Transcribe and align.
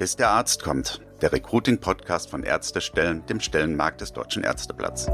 Bis 0.00 0.16
der 0.16 0.30
Arzt 0.30 0.62
kommt, 0.62 1.02
der 1.20 1.30
Recruiting-Podcast 1.30 2.30
von 2.30 2.42
Ärztestellen, 2.42 3.26
dem 3.26 3.38
Stellenmarkt 3.38 4.00
des 4.00 4.14
Deutschen 4.14 4.42
Ärzteblatts. 4.42 5.08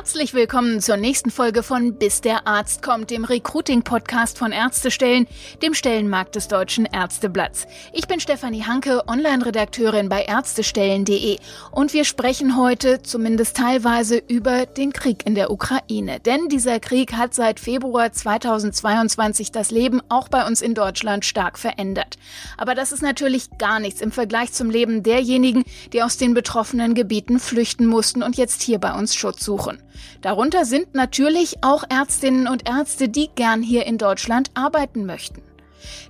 Herzlich 0.00 0.32
willkommen 0.32 0.80
zur 0.80 0.96
nächsten 0.96 1.30
Folge 1.30 1.62
von 1.62 1.92
Bis 1.92 2.22
der 2.22 2.46
Arzt 2.46 2.80
kommt, 2.80 3.10
dem 3.10 3.26
Recruiting-Podcast 3.26 4.38
von 4.38 4.50
Ärztestellen, 4.50 5.26
dem 5.62 5.74
Stellenmarkt 5.74 6.36
des 6.36 6.48
Deutschen 6.48 6.86
Ärzteblatts. 6.86 7.66
Ich 7.92 8.08
bin 8.08 8.18
Stefanie 8.18 8.64
Hanke, 8.64 9.06
Online-Redakteurin 9.06 10.08
bei 10.08 10.22
Ärztestellen.de 10.22 11.36
und 11.70 11.92
wir 11.92 12.06
sprechen 12.06 12.56
heute 12.56 13.02
zumindest 13.02 13.58
teilweise 13.58 14.16
über 14.16 14.64
den 14.64 14.94
Krieg 14.94 15.26
in 15.26 15.34
der 15.34 15.50
Ukraine. 15.50 16.18
Denn 16.18 16.48
dieser 16.48 16.80
Krieg 16.80 17.12
hat 17.12 17.34
seit 17.34 17.60
Februar 17.60 18.10
2022 18.10 19.52
das 19.52 19.70
Leben 19.70 20.00
auch 20.08 20.28
bei 20.28 20.46
uns 20.46 20.62
in 20.62 20.72
Deutschland 20.72 21.26
stark 21.26 21.58
verändert. 21.58 22.16
Aber 22.56 22.74
das 22.74 22.92
ist 22.92 23.02
natürlich 23.02 23.50
gar 23.58 23.80
nichts 23.80 24.00
im 24.00 24.12
Vergleich 24.12 24.54
zum 24.54 24.70
Leben 24.70 25.02
derjenigen, 25.02 25.62
die 25.92 26.02
aus 26.02 26.16
den 26.16 26.32
betroffenen 26.32 26.94
Gebieten 26.94 27.38
flüchten 27.38 27.84
mussten 27.84 28.22
und 28.22 28.38
jetzt 28.38 28.62
hier 28.62 28.78
bei 28.78 28.94
uns 28.94 29.14
Schutz 29.14 29.44
suchen. 29.44 29.78
Darunter 30.20 30.64
sind 30.64 30.94
natürlich 30.94 31.62
auch 31.62 31.84
Ärztinnen 31.88 32.46
und 32.46 32.68
Ärzte, 32.68 33.08
die 33.08 33.30
gern 33.34 33.62
hier 33.62 33.86
in 33.86 33.98
Deutschland 33.98 34.50
arbeiten 34.54 35.06
möchten. 35.06 35.42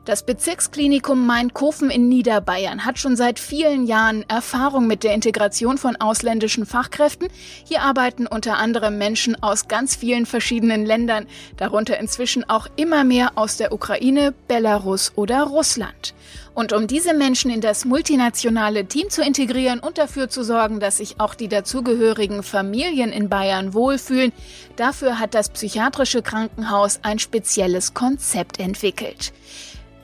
Das 0.04 0.24
Bezirksklinikum 0.24 1.26
Main-Kofen 1.26 1.90
in 1.90 2.08
Niederbayern 2.08 2.84
hat 2.84 2.98
schon 2.98 3.16
seit 3.16 3.38
vielen 3.38 3.86
Jahren 3.86 4.24
Erfahrung 4.28 4.86
mit 4.86 5.04
der 5.04 5.14
Integration 5.14 5.78
von 5.78 5.96
ausländischen 5.96 6.66
Fachkräften. 6.66 7.28
Hier 7.64 7.82
arbeiten 7.82 8.26
unter 8.26 8.56
anderem 8.56 8.98
Menschen 8.98 9.40
aus 9.42 9.68
ganz 9.68 9.95
vielen 9.95 10.26
verschiedenen 10.26 10.87
Ländern, 10.87 11.26
darunter 11.56 11.98
inzwischen 11.98 12.48
auch 12.48 12.66
immer 12.76 13.04
mehr 13.04 13.32
aus 13.37 13.59
der 13.59 13.72
Ukraine, 13.72 14.34
Belarus 14.48 15.12
oder 15.16 15.43
Russland. 15.45 16.15
Und 16.54 16.73
um 16.73 16.87
diese 16.87 17.15
Menschen 17.15 17.51
in 17.51 17.60
das 17.60 17.84
multinationale 17.84 18.84
Team 18.87 19.09
zu 19.09 19.23
integrieren 19.23 19.79
und 19.79 19.98
dafür 19.98 20.29
zu 20.29 20.43
sorgen, 20.43 20.80
dass 20.80 20.96
sich 20.96 21.20
auch 21.20 21.34
die 21.34 21.48
dazugehörigen 21.48 22.43
Familien 22.43 23.12
in 23.12 23.29
Bayern 23.29 23.73
wohlfühlen, 23.73 24.32
dafür 24.76 25.18
hat 25.18 25.34
das 25.34 25.51
psychiatrische 25.51 26.23
Krankenhaus 26.23 27.01
ein 27.02 27.18
spezielles 27.18 27.95
Konzept 27.95 28.59
entwickelt. 28.59 29.32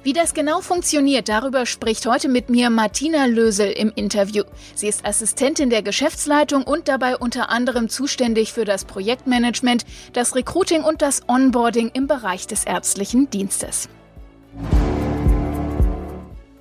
Wie 0.06 0.12
das 0.12 0.34
genau 0.34 0.60
funktioniert, 0.60 1.28
darüber 1.28 1.66
spricht 1.66 2.06
heute 2.06 2.28
mit 2.28 2.48
mir 2.48 2.70
Martina 2.70 3.26
Lösel 3.26 3.72
im 3.72 3.90
Interview. 3.96 4.44
Sie 4.76 4.86
ist 4.86 5.04
Assistentin 5.04 5.68
der 5.68 5.82
Geschäftsleitung 5.82 6.62
und 6.62 6.86
dabei 6.86 7.16
unter 7.16 7.50
anderem 7.50 7.88
zuständig 7.88 8.52
für 8.52 8.64
das 8.64 8.84
Projektmanagement, 8.84 9.84
das 10.12 10.36
Recruiting 10.36 10.84
und 10.84 11.02
das 11.02 11.28
Onboarding 11.28 11.90
im 11.92 12.06
Bereich 12.06 12.46
des 12.46 12.62
ärztlichen 12.62 13.30
Dienstes. 13.30 13.88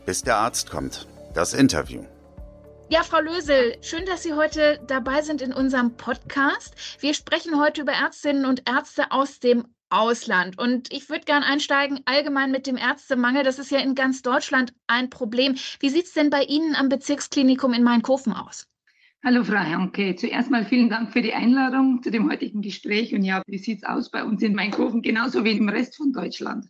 Bis 0.06 0.22
der 0.22 0.38
Arzt 0.38 0.70
kommt. 0.70 1.08
Das 1.34 1.56
Interview. 1.56 2.04
Ja, 2.90 3.02
Frau 3.02 3.20
Lösel, 3.20 3.76
schön, 3.82 4.06
dass 4.06 4.22
Sie 4.22 4.34
heute 4.34 4.80
dabei 4.88 5.24
sind 5.24 5.42
in 5.42 5.52
unserem 5.52 5.98
Podcast. 5.98 6.76
Wir 7.02 7.16
sprechen 7.16 7.60
heute 7.60 7.82
über 7.82 7.94
Ärztinnen 7.94 8.46
und 8.46 8.70
Ärzte 8.70 9.12
aus 9.12 9.40
dem 9.40 9.66
Ausland. 9.90 10.60
Und 10.60 10.94
ich 10.94 11.10
würde 11.10 11.26
gerne 11.26 11.48
einsteigen 11.48 12.02
allgemein 12.06 12.52
mit 12.52 12.68
dem 12.68 12.78
Ärztemangel. 12.78 13.44
Das 13.44 13.58
ist 13.58 13.72
ja 13.72 13.80
in 13.80 13.96
ganz 13.96 14.22
Deutschland 14.22 14.74
ein 14.86 15.10
Problem. 15.10 15.56
Wie 15.80 15.90
sieht 15.90 16.06
es 16.06 16.14
denn 16.14 16.30
bei 16.30 16.44
Ihnen 16.44 16.76
am 16.76 16.88
Bezirksklinikum 16.88 17.74
in 17.74 17.84
Mainkofen 17.84 18.34
aus? 18.34 18.68
Hallo 19.24 19.44
Frau 19.44 19.58
Hanke, 19.58 20.16
zuerst 20.16 20.52
mal 20.52 20.66
vielen 20.66 20.92
Dank 20.92 21.12
für 21.12 21.24
die 21.24 21.34
Einladung 21.34 22.04
zu 22.04 22.12
dem 22.12 22.30
heutigen 22.30 22.62
Gespräch. 22.62 23.16
Und 23.16 23.24
ja, 23.24 23.42
wie 23.48 23.58
sieht 23.58 23.80
es 23.80 23.84
aus 23.84 24.12
bei 24.12 24.24
uns 24.24 24.44
in 24.44 24.54
Mainkofen, 24.54 25.02
genauso 25.02 25.44
wie 25.44 25.58
im 25.58 25.68
Rest 25.68 25.96
von 25.96 26.14
Deutschland? 26.14 26.68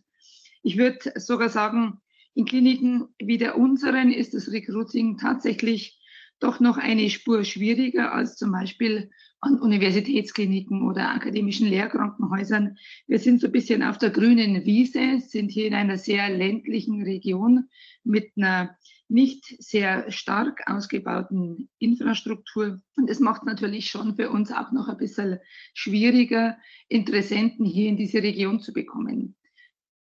Ich 0.62 0.78
würde 0.78 1.12
sogar 1.16 1.50
sagen, 1.50 2.00
in 2.36 2.44
Kliniken 2.44 3.08
wie 3.18 3.38
der 3.38 3.56
unseren 3.56 4.12
ist 4.12 4.34
das 4.34 4.52
Recruiting 4.52 5.16
tatsächlich 5.16 5.98
doch 6.38 6.60
noch 6.60 6.76
eine 6.76 7.08
Spur 7.08 7.44
schwieriger 7.44 8.12
als 8.12 8.36
zum 8.36 8.52
Beispiel 8.52 9.10
an 9.40 9.58
Universitätskliniken 9.58 10.82
oder 10.82 11.14
akademischen 11.14 11.66
Lehrkrankenhäusern. 11.66 12.76
Wir 13.06 13.18
sind 13.20 13.40
so 13.40 13.46
ein 13.46 13.52
bisschen 13.52 13.82
auf 13.82 13.96
der 13.96 14.10
grünen 14.10 14.66
Wiese, 14.66 15.20
sind 15.20 15.50
hier 15.50 15.66
in 15.66 15.72
einer 15.72 15.96
sehr 15.96 16.28
ländlichen 16.28 17.02
Region 17.02 17.70
mit 18.04 18.32
einer 18.36 18.76
nicht 19.08 19.44
sehr 19.58 20.10
stark 20.12 20.60
ausgebauten 20.66 21.70
Infrastruktur. 21.78 22.82
Und 22.96 23.08
es 23.08 23.18
macht 23.18 23.44
natürlich 23.44 23.88
schon 23.88 24.14
für 24.16 24.30
uns 24.30 24.52
auch 24.52 24.72
noch 24.72 24.88
ein 24.88 24.98
bisschen 24.98 25.38
schwieriger, 25.72 26.58
Interessenten 26.88 27.64
hier 27.64 27.88
in 27.88 27.96
diese 27.96 28.22
Region 28.22 28.60
zu 28.60 28.74
bekommen. 28.74 29.36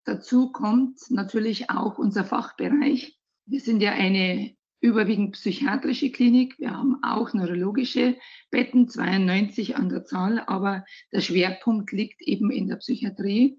Dazu 0.04 0.52
kommt 0.52 0.98
natürlich 1.10 1.70
auch 1.70 1.98
unser 1.98 2.24
Fachbereich. 2.24 3.18
Wir 3.46 3.60
sind 3.60 3.80
ja 3.80 3.92
eine 3.92 4.54
überwiegend 4.80 5.32
psychiatrische 5.32 6.10
Klinik. 6.10 6.58
Wir 6.58 6.72
haben 6.72 7.02
auch 7.02 7.32
neurologische 7.32 8.16
Betten, 8.50 8.86
92 8.86 9.76
an 9.76 9.88
der 9.88 10.04
Zahl, 10.04 10.40
aber 10.40 10.84
der 11.10 11.22
Schwerpunkt 11.22 11.90
liegt 11.90 12.20
eben 12.20 12.50
in 12.50 12.68
der 12.68 12.76
Psychiatrie. 12.76 13.58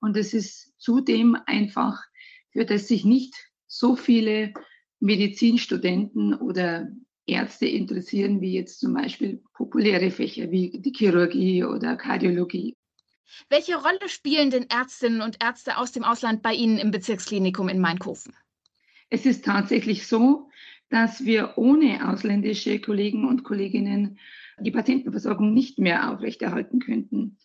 Und 0.00 0.16
es 0.16 0.32
ist 0.32 0.72
zudem 0.78 1.36
einfach, 1.46 2.02
für 2.52 2.64
das 2.64 2.88
sich 2.88 3.04
nicht 3.04 3.34
so 3.66 3.96
viele 3.96 4.54
Medizinstudenten 4.98 6.34
oder 6.34 6.88
Ärzte 7.26 7.66
interessieren, 7.66 8.40
wie 8.40 8.54
jetzt 8.54 8.80
zum 8.80 8.94
Beispiel 8.94 9.42
populäre 9.52 10.10
Fächer 10.10 10.50
wie 10.50 10.80
die 10.80 10.92
Chirurgie 10.92 11.64
oder 11.64 11.96
Kardiologie. 11.96 12.76
Welche 13.48 13.76
Rolle 13.76 14.08
spielen 14.08 14.50
denn 14.50 14.68
Ärztinnen 14.68 15.22
und 15.22 15.42
Ärzte 15.42 15.76
aus 15.78 15.92
dem 15.92 16.04
Ausland 16.04 16.42
bei 16.42 16.52
Ihnen 16.52 16.78
im 16.78 16.90
Bezirksklinikum 16.90 17.68
in 17.68 17.80
Mainkofen? 17.80 18.34
Es 19.10 19.26
ist 19.26 19.44
tatsächlich 19.44 20.06
so, 20.06 20.48
dass 20.88 21.24
wir 21.24 21.54
ohne 21.56 22.08
ausländische 22.08 22.80
Kollegen 22.80 23.26
und 23.26 23.44
Kolleginnen 23.44 24.18
die 24.60 24.70
Patientenversorgung 24.70 25.52
nicht 25.52 25.78
mehr 25.78 26.10
aufrechterhalten 26.10 26.80
könnten. 26.80 27.38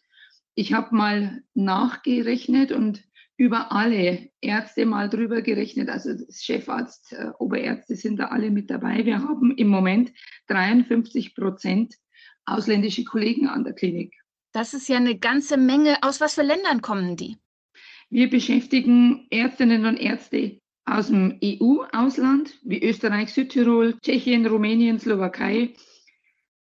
Ich 0.55 0.73
habe 0.73 0.95
mal 0.95 1.43
nachgerechnet 1.53 2.71
und 2.71 3.03
über 3.37 3.71
alle 3.71 4.29
Ärzte 4.41 4.85
mal 4.85 5.09
drüber 5.09 5.41
gerechnet, 5.41 5.89
also 5.89 6.09
Chefarzt, 6.29 7.13
äh, 7.13 7.29
Oberärzte 7.37 7.95
sind 7.95 8.17
da 8.17 8.29
alle 8.29 8.49
mit 8.49 8.69
dabei. 8.69 9.05
Wir 9.05 9.19
haben 9.19 9.55
im 9.55 9.67
Moment 9.67 10.11
53 10.47 11.35
Prozent 11.35 11.95
ausländische 12.45 13.03
Kollegen 13.03 13.47
an 13.47 13.63
der 13.63 13.73
Klinik. 13.73 14.15
Das 14.57 14.73
ist 14.73 14.89
ja 14.89 14.97
eine 14.97 15.19
ganze 15.19 15.55
Menge. 15.55 16.01
Aus 16.01 16.19
was 16.19 16.33
für 16.33 16.41
Ländern 16.41 16.81
kommen 16.81 17.15
die? 17.15 17.37
Wir 18.09 18.27
beschäftigen 18.27 19.27
Ärztinnen 19.29 19.85
und 19.85 19.97
Ärzte 19.97 20.59
aus 20.83 21.09
dem 21.09 21.37
EU-Ausland 21.43 22.57
wie 22.63 22.81
Österreich, 22.81 23.31
Südtirol, 23.31 23.99
Tschechien, 24.01 24.47
Rumänien, 24.47 24.97
Slowakei, 24.97 25.75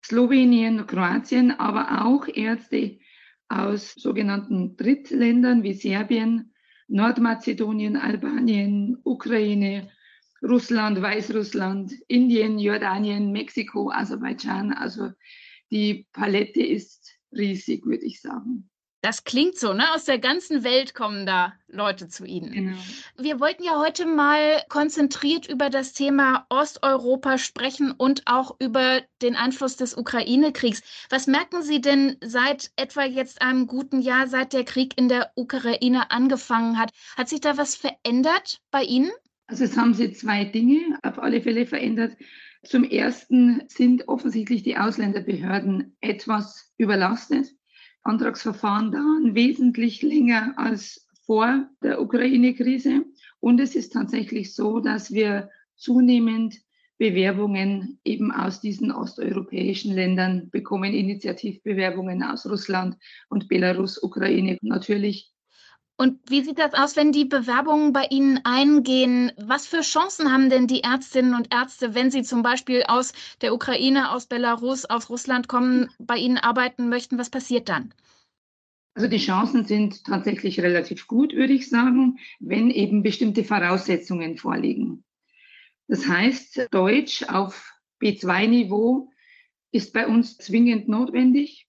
Slowenien, 0.03 0.85
Kroatien, 0.85 1.51
aber 1.51 2.05
auch 2.05 2.27
Ärzte 2.27 2.99
aus 3.47 3.93
sogenannten 3.93 4.75
Drittländern 4.75 5.63
wie 5.63 5.73
Serbien, 5.73 6.53
Nordmazedonien, 6.89 7.95
Albanien, 7.95 8.97
Ukraine, 9.05 9.89
Russland, 10.43 11.01
Weißrussland, 11.01 11.93
Indien, 12.09 12.59
Jordanien, 12.59 13.31
Mexiko, 13.31 13.89
Aserbaidschan. 13.89 14.73
Also 14.73 15.11
die 15.71 16.07
Palette 16.11 16.61
ist 16.61 17.04
riesig, 17.35 17.85
würde 17.85 18.05
ich 18.05 18.21
sagen. 18.21 18.69
Das 19.05 19.23
klingt 19.23 19.55
so, 19.59 19.73
ne? 19.73 19.93
Aus 19.93 20.05
der 20.05 20.17
ganzen 20.17 20.63
Welt 20.63 20.95
kommen 20.95 21.27
da 21.27 21.53
Leute 21.67 22.07
zu 22.07 22.25
Ihnen. 22.25 22.51
Genau. 22.51 22.77
Wir 23.19 23.39
wollten 23.39 23.63
ja 23.63 23.79
heute 23.79 24.07
mal 24.07 24.63
konzentriert 24.67 25.47
über 25.47 25.69
das 25.69 25.93
Thema 25.93 26.47
Osteuropa 26.49 27.37
sprechen 27.37 27.91
und 27.91 28.23
auch 28.25 28.55
über 28.59 29.03
den 29.21 29.35
Einfluss 29.35 29.75
des 29.77 29.95
Ukraine-Kriegs. 29.95 30.81
Was 31.11 31.27
merken 31.27 31.61
Sie 31.61 31.81
denn 31.81 32.17
seit 32.23 32.71
etwa 32.77 33.03
jetzt 33.03 33.43
einem 33.43 33.67
guten 33.67 34.01
Jahr, 34.01 34.25
seit 34.25 34.53
der 34.53 34.63
Krieg 34.63 34.97
in 34.97 35.07
der 35.07 35.31
Ukraine 35.35 36.09
angefangen 36.09 36.79
hat? 36.79 36.89
Hat 37.15 37.29
sich 37.29 37.41
da 37.41 37.57
was 37.57 37.75
verändert 37.75 38.59
bei 38.71 38.81
Ihnen? 38.81 39.11
Also 39.45 39.65
es 39.65 39.77
haben 39.77 39.93
sich 39.93 40.17
zwei 40.17 40.45
Dinge 40.45 40.97
auf 41.03 41.19
alle 41.19 41.41
Fälle 41.41 41.67
verändert. 41.67 42.17
Zum 42.65 42.83
Ersten 42.83 43.63
sind 43.67 44.07
offensichtlich 44.07 44.63
die 44.63 44.77
Ausländerbehörden 44.77 45.95
etwas 46.01 46.73
überlastet. 46.77 47.53
Antragsverfahren 48.01 48.91
dauern 48.91 49.35
wesentlich 49.35 50.01
länger 50.01 50.53
als 50.57 51.07
vor 51.25 51.69
der 51.83 52.01
Ukraine-Krise. 52.01 53.05
Und 53.39 53.59
es 53.59 53.75
ist 53.75 53.93
tatsächlich 53.93 54.55
so, 54.55 54.79
dass 54.79 55.13
wir 55.13 55.49
zunehmend 55.75 56.55
Bewerbungen 56.97 57.99
eben 58.03 58.31
aus 58.31 58.61
diesen 58.61 58.91
osteuropäischen 58.91 59.93
Ländern 59.93 60.49
bekommen, 60.49 60.93
Initiativbewerbungen 60.93 62.23
aus 62.23 62.45
Russland 62.47 62.97
und 63.29 63.47
Belarus, 63.47 64.01
Ukraine 64.01 64.57
natürlich. 64.61 65.34
Und 65.97 66.19
wie 66.29 66.43
sieht 66.43 66.59
das 66.59 66.73
aus, 66.73 66.97
wenn 66.97 67.13
die 67.13 67.23
Bewerbungen 67.23 67.93
bei 67.93 68.07
Ihnen 68.09 68.41
eingehen? 68.43 69.31
Was 69.37 69.65
für 69.65 69.79
Chancen 69.79 70.31
haben 70.31 70.49
denn 70.49 70.67
die 70.67 70.81
Ärztinnen 70.81 71.33
und 71.33 71.53
Ärzte, 71.53 71.95
wenn 71.95 72.11
sie 72.11 72.23
zum 72.23 72.43
Beispiel 72.43 72.83
aus 72.83 73.13
der 73.41 73.53
Ukraine, 73.53 74.11
aus 74.11 74.25
Belarus, 74.25 74.83
aus 74.83 75.09
Russland 75.09 75.47
kommen, 75.47 75.89
bei 75.97 76.17
Ihnen 76.17 76.37
arbeiten 76.37 76.89
möchten? 76.89 77.17
Was 77.17 77.29
passiert 77.29 77.69
dann? 77.69 77.93
Also 78.93 79.07
die 79.07 79.17
Chancen 79.17 79.65
sind 79.65 80.03
tatsächlich 80.03 80.59
relativ 80.59 81.07
gut, 81.07 81.33
würde 81.33 81.53
ich 81.53 81.69
sagen, 81.69 82.19
wenn 82.39 82.69
eben 82.69 83.01
bestimmte 83.01 83.43
Voraussetzungen 83.43 84.37
vorliegen. 84.37 85.03
Das 85.87 86.07
heißt, 86.07 86.67
Deutsch 86.71 87.23
auf 87.23 87.73
B2-Niveau 88.01 89.11
ist 89.71 89.93
bei 89.93 90.07
uns 90.07 90.37
zwingend 90.37 90.87
notwendig. 90.87 91.67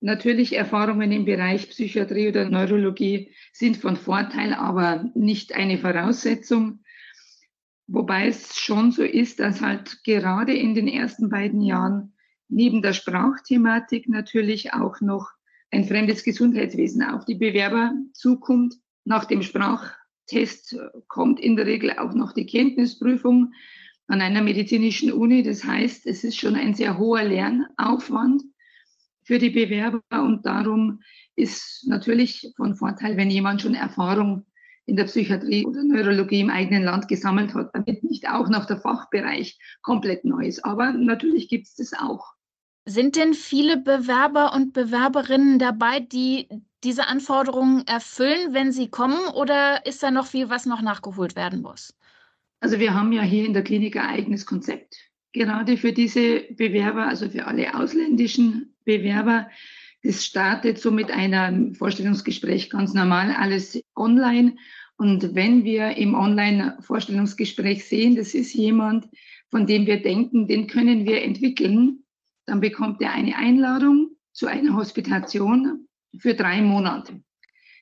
Natürlich 0.00 0.56
Erfahrungen 0.56 1.12
im 1.12 1.26
Bereich 1.26 1.68
Psychiatrie 1.68 2.28
oder 2.28 2.48
Neurologie 2.48 3.32
sind 3.52 3.76
von 3.76 3.96
Vorteil, 3.96 4.54
aber 4.54 5.10
nicht 5.14 5.54
eine 5.54 5.76
Voraussetzung. 5.76 6.80
Wobei 7.86 8.28
es 8.28 8.58
schon 8.58 8.92
so 8.92 9.02
ist, 9.02 9.40
dass 9.40 9.60
halt 9.60 10.02
gerade 10.04 10.54
in 10.54 10.74
den 10.74 10.88
ersten 10.88 11.28
beiden 11.28 11.60
Jahren 11.60 12.14
neben 12.48 12.80
der 12.80 12.94
Sprachthematik 12.94 14.08
natürlich 14.08 14.72
auch 14.72 15.02
noch 15.02 15.28
ein 15.70 15.84
fremdes 15.84 16.24
Gesundheitswesen 16.24 17.02
auf 17.02 17.26
die 17.26 17.34
Bewerber 17.34 17.92
zukommt. 18.14 18.76
Nach 19.04 19.26
dem 19.26 19.42
Sprachtest 19.42 20.78
kommt 21.08 21.40
in 21.40 21.56
der 21.56 21.66
Regel 21.66 21.92
auch 21.98 22.14
noch 22.14 22.32
die 22.32 22.46
Kenntnisprüfung 22.46 23.52
an 24.06 24.22
einer 24.22 24.40
medizinischen 24.40 25.12
Uni. 25.12 25.42
Das 25.42 25.62
heißt, 25.62 26.06
es 26.06 26.24
ist 26.24 26.38
schon 26.38 26.56
ein 26.56 26.74
sehr 26.74 26.96
hoher 26.96 27.22
Lernaufwand 27.22 28.42
für 29.30 29.38
die 29.38 29.50
Bewerber 29.50 30.02
und 30.10 30.44
darum 30.44 31.02
ist 31.36 31.86
natürlich 31.86 32.52
von 32.56 32.74
Vorteil, 32.74 33.16
wenn 33.16 33.30
jemand 33.30 33.62
schon 33.62 33.76
Erfahrung 33.76 34.44
in 34.86 34.96
der 34.96 35.04
Psychiatrie 35.04 35.64
oder 35.64 35.84
Neurologie 35.84 36.40
im 36.40 36.50
eigenen 36.50 36.82
Land 36.82 37.06
gesammelt 37.06 37.54
hat, 37.54 37.70
damit 37.72 38.02
nicht 38.02 38.28
auch 38.28 38.48
noch 38.48 38.64
der 38.64 38.80
Fachbereich 38.80 39.56
komplett 39.82 40.24
neu 40.24 40.48
ist. 40.48 40.64
Aber 40.64 40.90
natürlich 40.90 41.48
gibt 41.48 41.68
es 41.68 41.76
das 41.76 41.92
auch. 41.92 42.32
Sind 42.86 43.14
denn 43.14 43.34
viele 43.34 43.76
Bewerber 43.76 44.52
und 44.52 44.72
Bewerberinnen 44.72 45.60
dabei, 45.60 46.00
die 46.00 46.48
diese 46.82 47.06
Anforderungen 47.06 47.86
erfüllen, 47.86 48.52
wenn 48.52 48.72
sie 48.72 48.88
kommen, 48.88 49.20
oder 49.36 49.86
ist 49.86 50.02
da 50.02 50.10
noch 50.10 50.26
viel, 50.26 50.50
was 50.50 50.66
noch 50.66 50.82
nachgeholt 50.82 51.36
werden 51.36 51.62
muss? 51.62 51.94
Also 52.58 52.80
wir 52.80 52.94
haben 52.94 53.12
ja 53.12 53.22
hier 53.22 53.46
in 53.46 53.52
der 53.52 53.62
Klinik 53.62 53.96
ein 53.96 54.06
eigenes 54.06 54.44
Konzept, 54.44 54.96
gerade 55.32 55.76
für 55.76 55.92
diese 55.92 56.40
Bewerber, 56.50 57.06
also 57.06 57.28
für 57.28 57.46
alle 57.46 57.74
ausländischen 57.74 58.74
Bewerber. 58.84 59.48
Das 60.02 60.24
startet 60.24 60.78
so 60.78 60.90
mit 60.90 61.10
einem 61.10 61.74
Vorstellungsgespräch 61.74 62.70
ganz 62.70 62.94
normal, 62.94 63.34
alles 63.36 63.80
online. 63.96 64.56
Und 64.96 65.34
wenn 65.34 65.64
wir 65.64 65.96
im 65.96 66.14
Online-Vorstellungsgespräch 66.14 67.84
sehen, 67.84 68.16
das 68.16 68.34
ist 68.34 68.52
jemand, 68.54 69.08
von 69.50 69.66
dem 69.66 69.86
wir 69.86 70.02
denken, 70.02 70.46
den 70.46 70.66
können 70.66 71.06
wir 71.06 71.22
entwickeln, 71.22 72.04
dann 72.46 72.60
bekommt 72.60 73.00
er 73.02 73.12
eine 73.12 73.36
Einladung 73.36 74.10
zu 74.32 74.46
einer 74.46 74.74
Hospitation 74.74 75.86
für 76.18 76.34
drei 76.34 76.62
Monate. 76.62 77.22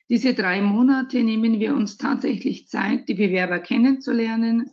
Diese 0.09 0.33
drei 0.33 0.61
Monate 0.61 1.23
nehmen 1.23 1.59
wir 1.59 1.75
uns 1.75 1.97
tatsächlich 1.97 2.67
Zeit, 2.67 3.07
die 3.07 3.13
Bewerber 3.13 3.59
kennenzulernen, 3.59 4.71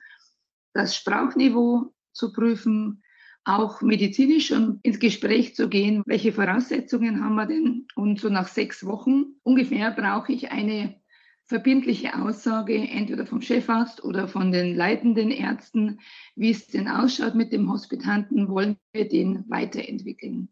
das 0.73 0.97
Sprachniveau 0.97 1.93
zu 2.17 2.33
prüfen, 2.33 3.03
auch 3.45 3.81
medizinisch 3.81 4.51
und 4.51 4.81
ins 4.83 4.99
Gespräch 4.99 5.55
zu 5.55 5.69
gehen, 5.69 6.03
welche 6.07 6.33
Voraussetzungen 6.33 7.25
haben 7.25 7.37
wir 7.37 7.47
denn? 7.47 7.87
Und 7.95 8.21
so 8.21 8.29
nach 8.29 8.49
sechs 8.49 8.85
Wochen 8.85 9.37
ungefähr 9.45 9.93
brauche 9.93 10.33
ich 10.33 10.51
eine 10.51 11.01
verbindliche 11.45 12.21
Aussage, 12.21 12.77
entweder 12.77 13.25
vom 13.25 13.41
Chefarzt 13.41 14.03
oder 14.03 14.27
von 14.27 14.51
den 14.51 14.75
leitenden 14.75 15.31
Ärzten, 15.31 16.01
wie 16.35 16.51
es 16.51 16.67
denn 16.67 16.89
ausschaut 16.89 17.37
mit 17.37 17.53
dem 17.53 17.71
Hospitanten, 17.71 18.49
wollen 18.49 18.77
wir 18.93 19.09
den 19.09 19.45
weiterentwickeln. 19.49 20.49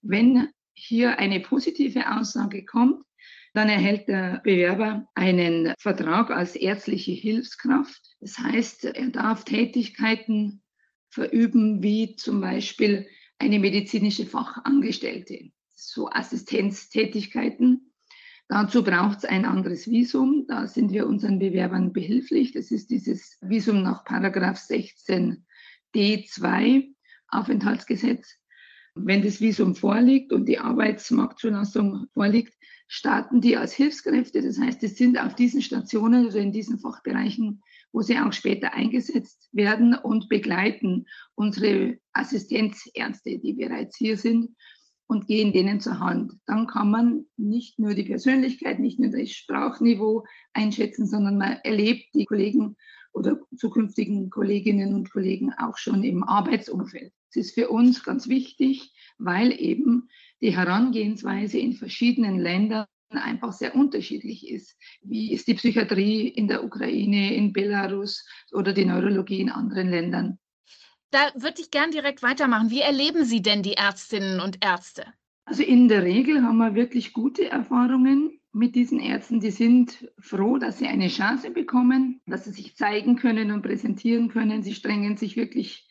Wenn 0.00 0.48
hier 0.74 1.18
eine 1.18 1.40
positive 1.40 2.16
Aussage 2.16 2.64
kommt, 2.64 3.04
dann 3.52 3.68
erhält 3.68 4.06
der 4.06 4.40
Bewerber 4.44 5.08
einen 5.16 5.74
Vertrag 5.80 6.30
als 6.30 6.54
ärztliche 6.54 7.10
Hilfskraft. 7.10 8.00
Das 8.20 8.38
heißt, 8.38 8.84
er 8.84 9.08
darf 9.08 9.44
Tätigkeiten 9.44 10.62
verüben, 11.10 11.82
wie 11.82 12.16
zum 12.16 12.40
Beispiel 12.40 13.06
eine 13.38 13.58
medizinische 13.58 14.26
Fachangestellte, 14.26 15.50
so 15.74 16.08
Assistenztätigkeiten. 16.10 17.92
Dazu 18.48 18.82
braucht 18.82 19.18
es 19.18 19.24
ein 19.24 19.44
anderes 19.44 19.88
Visum. 19.88 20.46
Da 20.48 20.66
sind 20.66 20.90
wir 20.90 21.06
unseren 21.06 21.38
Bewerbern 21.38 21.92
behilflich. 21.92 22.52
Das 22.52 22.70
ist 22.70 22.90
dieses 22.90 23.36
Visum 23.42 23.82
nach 23.82 24.04
Paragraph 24.04 24.58
16 24.58 25.44
D2 25.94 26.94
Aufenthaltsgesetz. 27.28 28.36
Wenn 28.94 29.22
das 29.22 29.40
Visum 29.40 29.74
vorliegt 29.74 30.32
und 30.32 30.46
die 30.46 30.58
Arbeitsmarktzulassung 30.58 32.06
vorliegt, 32.14 32.54
starten 32.88 33.40
die 33.40 33.56
als 33.56 33.74
Hilfskräfte. 33.74 34.42
Das 34.42 34.58
heißt, 34.58 34.82
es 34.82 34.96
sind 34.96 35.20
auf 35.20 35.34
diesen 35.34 35.62
Stationen 35.62 36.26
oder 36.26 36.38
in 36.38 36.52
diesen 36.52 36.78
Fachbereichen 36.78 37.62
wo 37.92 38.02
sie 38.02 38.18
auch 38.18 38.32
später 38.32 38.74
eingesetzt 38.74 39.48
werden 39.52 39.94
und 39.94 40.28
begleiten 40.28 41.06
unsere 41.34 41.98
Assistenzärzte, 42.12 43.38
die 43.38 43.54
bereits 43.54 43.96
hier 43.96 44.16
sind 44.16 44.54
und 45.06 45.26
gehen 45.26 45.52
denen 45.52 45.80
zur 45.80 45.98
Hand. 45.98 46.34
Dann 46.46 46.66
kann 46.66 46.90
man 46.90 47.24
nicht 47.36 47.78
nur 47.78 47.94
die 47.94 48.04
Persönlichkeit, 48.04 48.78
nicht 48.78 49.00
nur 49.00 49.10
das 49.10 49.30
Sprachniveau 49.30 50.24
einschätzen, 50.52 51.06
sondern 51.06 51.38
man 51.38 51.58
erlebt 51.64 52.14
die 52.14 52.26
Kollegen 52.26 52.76
oder 53.12 53.40
zukünftigen 53.56 54.30
Kolleginnen 54.30 54.94
und 54.94 55.10
Kollegen 55.10 55.52
auch 55.54 55.78
schon 55.78 56.04
im 56.04 56.22
Arbeitsumfeld. 56.22 57.12
Das 57.28 57.46
ist 57.46 57.54
für 57.54 57.68
uns 57.70 58.04
ganz 58.04 58.28
wichtig, 58.28 58.92
weil 59.18 59.58
eben 59.58 60.08
die 60.40 60.54
Herangehensweise 60.54 61.58
in 61.58 61.72
verschiedenen 61.72 62.38
Ländern 62.38 62.86
einfach 63.16 63.52
sehr 63.52 63.74
unterschiedlich 63.74 64.48
ist. 64.48 64.76
Wie 65.02 65.32
ist 65.32 65.46
die 65.48 65.54
Psychiatrie 65.54 66.28
in 66.28 66.48
der 66.48 66.64
Ukraine, 66.64 67.34
in 67.34 67.52
Belarus 67.52 68.26
oder 68.52 68.72
die 68.72 68.84
Neurologie 68.84 69.40
in 69.40 69.50
anderen 69.50 69.88
Ländern? 69.88 70.38
Da 71.10 71.30
würde 71.34 71.62
ich 71.62 71.70
gern 71.70 71.90
direkt 71.90 72.22
weitermachen. 72.22 72.70
Wie 72.70 72.80
erleben 72.80 73.24
Sie 73.24 73.40
denn 73.40 73.62
die 73.62 73.74
Ärztinnen 73.74 74.40
und 74.40 74.62
Ärzte? 74.62 75.06
Also 75.46 75.62
in 75.62 75.88
der 75.88 76.02
Regel 76.02 76.42
haben 76.42 76.58
wir 76.58 76.74
wirklich 76.74 77.14
gute 77.14 77.48
Erfahrungen 77.48 78.38
mit 78.52 78.74
diesen 78.74 79.00
Ärzten. 79.00 79.40
Die 79.40 79.50
sind 79.50 80.10
froh, 80.18 80.58
dass 80.58 80.78
sie 80.78 80.86
eine 80.86 81.08
Chance 81.08 81.50
bekommen, 81.50 82.20
dass 82.26 82.44
sie 82.44 82.50
sich 82.50 82.76
zeigen 82.76 83.16
können 83.16 83.52
und 83.52 83.62
präsentieren 83.62 84.28
können. 84.28 84.62
Sie 84.62 84.74
strengen 84.74 85.16
sich 85.16 85.36
wirklich 85.36 85.87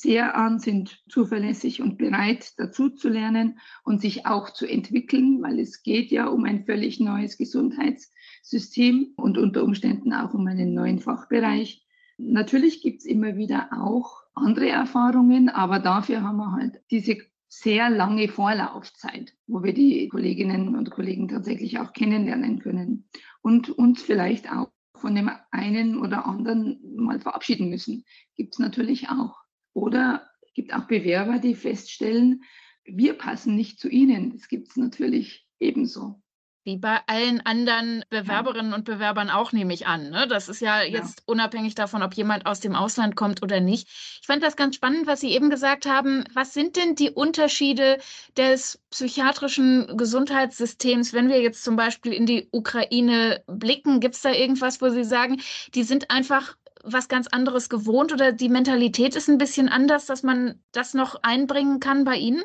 sehr 0.00 0.36
an, 0.36 0.60
sind 0.60 1.02
zuverlässig 1.08 1.82
und 1.82 1.98
bereit, 1.98 2.52
dazu 2.56 2.88
zu 2.88 3.08
lernen 3.08 3.58
und 3.82 4.00
sich 4.00 4.26
auch 4.26 4.50
zu 4.50 4.64
entwickeln, 4.64 5.42
weil 5.42 5.58
es 5.58 5.82
geht 5.82 6.12
ja 6.12 6.28
um 6.28 6.44
ein 6.44 6.64
völlig 6.64 7.00
neues 7.00 7.36
Gesundheitssystem 7.36 9.14
und 9.16 9.38
unter 9.38 9.64
Umständen 9.64 10.12
auch 10.12 10.34
um 10.34 10.46
einen 10.46 10.72
neuen 10.72 11.00
Fachbereich. 11.00 11.84
Natürlich 12.16 12.80
gibt 12.80 13.00
es 13.00 13.06
immer 13.06 13.36
wieder 13.36 13.70
auch 13.72 14.22
andere 14.34 14.68
Erfahrungen, 14.68 15.48
aber 15.48 15.80
dafür 15.80 16.22
haben 16.22 16.36
wir 16.36 16.52
halt 16.52 16.80
diese 16.92 17.18
sehr 17.48 17.90
lange 17.90 18.28
Vorlaufzeit, 18.28 19.34
wo 19.48 19.64
wir 19.64 19.74
die 19.74 20.06
Kolleginnen 20.08 20.76
und 20.76 20.92
Kollegen 20.92 21.26
tatsächlich 21.26 21.80
auch 21.80 21.92
kennenlernen 21.92 22.60
können 22.60 23.08
und 23.42 23.70
uns 23.70 24.00
vielleicht 24.02 24.52
auch 24.52 24.70
von 24.94 25.16
dem 25.16 25.28
einen 25.50 25.98
oder 25.98 26.24
anderen 26.24 26.78
mal 26.96 27.18
verabschieden 27.18 27.68
müssen. 27.68 28.04
Gibt 28.36 28.54
es 28.54 28.58
natürlich 28.60 29.08
auch. 29.08 29.47
Oder 29.78 30.28
es 30.42 30.54
gibt 30.54 30.74
auch 30.74 30.86
Bewerber, 30.88 31.38
die 31.38 31.54
feststellen, 31.54 32.42
wir 32.84 33.14
passen 33.14 33.54
nicht 33.54 33.78
zu 33.78 33.88
ihnen. 33.88 34.32
Das 34.32 34.48
gibt 34.48 34.70
es 34.70 34.76
natürlich 34.76 35.46
ebenso. 35.60 36.20
Wie 36.64 36.76
bei 36.76 36.98
allen 37.06 37.40
anderen 37.46 38.04
Bewerberinnen 38.10 38.74
und 38.74 38.84
Bewerbern 38.84 39.30
auch, 39.30 39.52
nehme 39.52 39.72
ich 39.72 39.86
an. 39.86 40.10
Ne? 40.10 40.26
Das 40.26 40.48
ist 40.48 40.60
ja 40.60 40.82
jetzt 40.82 41.20
ja. 41.20 41.22
unabhängig 41.26 41.76
davon, 41.76 42.02
ob 42.02 42.14
jemand 42.14 42.44
aus 42.44 42.58
dem 42.58 42.74
Ausland 42.74 43.14
kommt 43.14 43.42
oder 43.42 43.60
nicht. 43.60 43.88
Ich 44.20 44.26
fand 44.26 44.42
das 44.42 44.56
ganz 44.56 44.74
spannend, 44.74 45.06
was 45.06 45.20
Sie 45.20 45.30
eben 45.30 45.48
gesagt 45.48 45.86
haben. 45.86 46.24
Was 46.34 46.52
sind 46.52 46.76
denn 46.76 46.96
die 46.96 47.10
Unterschiede 47.10 47.98
des 48.36 48.82
psychiatrischen 48.90 49.96
Gesundheitssystems, 49.96 51.12
wenn 51.12 51.28
wir 51.28 51.40
jetzt 51.40 51.62
zum 51.62 51.76
Beispiel 51.76 52.12
in 52.12 52.26
die 52.26 52.48
Ukraine 52.50 53.44
blicken? 53.46 54.00
Gibt 54.00 54.16
es 54.16 54.22
da 54.22 54.32
irgendwas, 54.32 54.82
wo 54.82 54.88
Sie 54.88 55.04
sagen, 55.04 55.40
die 55.74 55.84
sind 55.84 56.10
einfach 56.10 56.56
was 56.84 57.08
ganz 57.08 57.26
anderes 57.28 57.68
gewohnt 57.68 58.12
oder 58.12 58.32
die 58.32 58.48
Mentalität 58.48 59.16
ist 59.16 59.28
ein 59.28 59.38
bisschen 59.38 59.68
anders, 59.68 60.06
dass 60.06 60.22
man 60.22 60.60
das 60.72 60.94
noch 60.94 61.22
einbringen 61.22 61.80
kann 61.80 62.04
bei 62.04 62.16
Ihnen? 62.16 62.42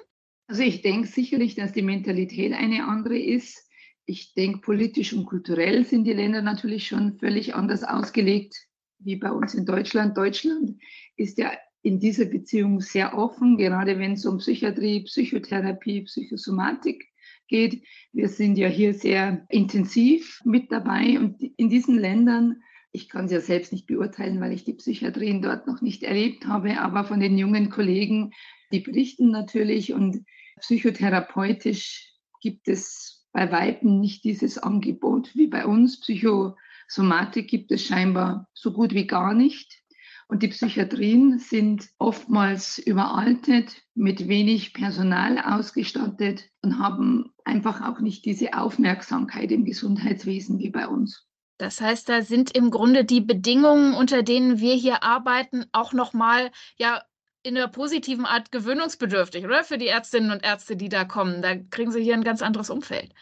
Also 0.47 0.63
ich 0.63 0.81
denke 0.81 1.07
sicherlich, 1.07 1.55
dass 1.55 1.73
die 1.73 1.81
Mentalität 1.81 2.53
eine 2.53 2.85
andere 2.85 3.17
ist. 3.17 3.67
Ich 4.05 4.33
denke, 4.33 4.59
politisch 4.59 5.13
und 5.13 5.25
kulturell 5.25 5.85
sind 5.85 6.03
die 6.03 6.13
Länder 6.13 6.41
natürlich 6.41 6.87
schon 6.87 7.17
völlig 7.17 7.55
anders 7.55 7.83
ausgelegt 7.83 8.55
wie 8.99 9.15
bei 9.15 9.31
uns 9.31 9.53
in 9.53 9.65
Deutschland. 9.65 10.17
Deutschland 10.17 10.77
ist 11.15 11.37
ja 11.37 11.51
in 11.81 11.99
dieser 11.99 12.25
Beziehung 12.25 12.79
sehr 12.79 13.17
offen, 13.17 13.57
gerade 13.57 13.99
wenn 13.99 14.13
es 14.13 14.25
um 14.25 14.37
Psychiatrie, 14.37 15.03
Psychotherapie, 15.03 16.03
Psychosomatik 16.03 17.05
geht. 17.47 17.83
Wir 18.13 18.29
sind 18.29 18.57
ja 18.57 18.67
hier 18.67 18.93
sehr 18.93 19.45
intensiv 19.49 20.39
mit 20.45 20.71
dabei 20.71 21.19
und 21.19 21.41
in 21.57 21.69
diesen 21.69 21.97
Ländern 21.97 22.61
ich 22.93 23.09
kann 23.09 23.25
es 23.25 23.31
ja 23.31 23.41
selbst 23.41 23.73
nicht 23.73 23.87
beurteilen, 23.87 24.39
weil 24.39 24.53
ich 24.53 24.63
die 24.63 24.75
Psychiatrien 24.75 25.41
dort 25.41 25.67
noch 25.67 25.81
nicht 25.81 26.03
erlebt 26.03 26.45
habe, 26.45 26.79
aber 26.79 27.03
von 27.03 27.19
den 27.19 27.37
jungen 27.37 27.71
Kollegen, 27.71 28.31
die 28.71 28.79
berichten 28.79 29.31
natürlich 29.31 29.93
und 29.93 30.23
psychotherapeutisch 30.59 32.13
gibt 32.39 32.67
es 32.67 33.25
bei 33.31 33.51
Weitem 33.51 33.99
nicht 33.99 34.23
dieses 34.23 34.59
Angebot 34.59 35.35
wie 35.35 35.47
bei 35.47 35.65
uns. 35.65 35.99
Psychosomatik 36.01 37.49
gibt 37.49 37.71
es 37.71 37.83
scheinbar 37.83 38.47
so 38.53 38.71
gut 38.71 38.93
wie 38.93 39.07
gar 39.07 39.33
nicht. 39.33 39.81
Und 40.27 40.43
die 40.43 40.47
Psychiatrien 40.49 41.39
sind 41.39 41.89
oftmals 41.97 42.77
überaltet, 42.77 43.81
mit 43.95 44.27
wenig 44.27 44.73
Personal 44.73 45.39
ausgestattet 45.39 46.49
und 46.61 46.77
haben 46.77 47.31
einfach 47.43 47.81
auch 47.81 47.99
nicht 47.99 48.23
diese 48.25 48.53
Aufmerksamkeit 48.53 49.51
im 49.51 49.65
Gesundheitswesen 49.65 50.59
wie 50.59 50.69
bei 50.69 50.87
uns. 50.87 51.27
Das 51.63 51.79
heißt, 51.79 52.09
da 52.09 52.21
sind 52.21 52.53
im 52.57 52.71
Grunde 52.71 53.05
die 53.05 53.21
Bedingungen, 53.21 53.93
unter 53.93 54.21
denen 54.21 54.59
wir 54.59 54.75
hier 54.75 55.01
arbeiten, 55.01 55.65
auch 55.71 55.93
nochmal 55.93 56.51
ja 56.75 57.01
in 57.41 57.55
einer 57.55 57.69
positiven 57.69 58.25
Art 58.25 58.51
gewöhnungsbedürftig, 58.51 59.45
oder? 59.45 59.63
Für 59.63 59.77
die 59.77 59.87
Ärztinnen 59.87 60.31
und 60.31 60.43
Ärzte, 60.43 60.75
die 60.75 60.89
da 60.89 61.05
kommen. 61.05 61.41
Da 61.41 61.55
kriegen 61.55 61.93
sie 61.93 62.03
hier 62.03 62.15
ein 62.15 62.25
ganz 62.25 62.41
anderes 62.41 62.69
Umfeld. 62.69 63.13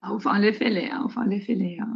Auf 0.00 0.26
alle 0.26 0.54
Fälle, 0.54 1.04
auf 1.04 1.18
alle 1.18 1.42
Fälle, 1.42 1.64
ja. 1.64 1.86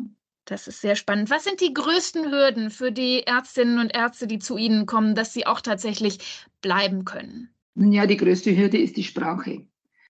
Das 0.45 0.69
ist 0.69 0.83
sehr 0.83 0.97
spannend. 0.97 1.31
Was 1.31 1.45
sind 1.45 1.63
die 1.63 1.73
größten 1.73 2.31
Hürden 2.31 2.69
für 2.69 2.93
die 2.93 3.23
Ärztinnen 3.23 3.79
und 3.79 3.95
Ärzte, 3.95 4.27
die 4.27 4.39
zu 4.39 4.59
Ihnen 4.59 4.85
kommen, 4.85 5.15
dass 5.15 5.33
sie 5.33 5.47
auch 5.47 5.63
tatsächlich 5.63 6.19
bleiben 6.61 7.07
können? 7.07 7.49
Ja, 7.75 8.05
die 8.07 8.19
größte 8.19 8.55
Hürde 8.55 8.77
ist 8.77 8.99
die 8.99 9.05
Sprache. 9.05 9.67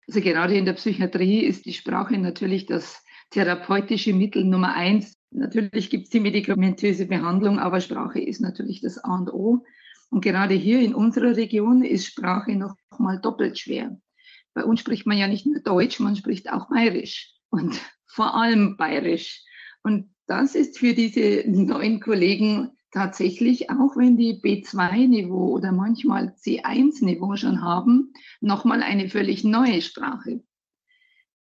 Also 0.09 0.21
gerade 0.21 0.57
in 0.57 0.65
der 0.65 0.73
Psychiatrie 0.73 1.45
ist 1.45 1.65
die 1.65 1.73
Sprache 1.73 2.19
natürlich 2.19 2.67
das 2.67 3.05
therapeutische 3.31 4.13
Mittel 4.13 4.45
Nummer 4.45 4.75
eins. 4.75 5.17
Natürlich 5.37 5.91
gibt 5.91 6.05
es 6.05 6.11
die 6.11 6.21
medikamentöse 6.21 7.05
Behandlung, 7.07 7.59
aber 7.59 7.81
Sprache 7.81 8.21
ist 8.21 8.41
natürlich 8.41 8.81
das 8.81 8.97
A 8.99 9.17
und 9.17 9.33
O. 9.33 9.65
Und 10.09 10.25
gerade 10.25 10.55
hier 10.55 10.81
in 10.81 10.95
unserer 10.95 11.37
Region 11.37 11.85
ist 11.85 12.07
Sprache 12.07 12.55
noch 12.55 12.75
mal 12.99 13.21
doppelt 13.21 13.59
schwer. 13.59 14.01
Bei 14.55 14.65
uns 14.65 14.81
spricht 14.81 15.07
man 15.07 15.19
ja 15.19 15.29
nicht 15.29 15.45
nur 15.45 15.61
Deutsch, 15.61 16.01
man 16.01 16.17
spricht 16.17 16.51
auch 16.51 16.71
Bayerisch 16.71 17.35
und 17.51 17.79
vor 18.07 18.35
allem 18.35 18.79
Bayerisch. 18.79 19.45
Und 19.83 20.11
das 20.27 20.55
ist 20.55 20.79
für 20.79 20.95
diese 20.95 21.45
neuen 21.47 22.01
Kollegen 22.01 22.71
tatsächlich, 22.91 23.69
auch 23.69 23.95
wenn 23.97 24.17
die 24.17 24.41
B2-Niveau 24.41 25.53
oder 25.53 25.71
manchmal 25.71 26.35
C1-Niveau 26.41 27.37
schon 27.37 27.61
haben, 27.61 28.15
nochmal 28.41 28.83
eine 28.83 29.11
völlig 29.11 29.45
neue 29.45 29.83
Sprache. 29.83 30.43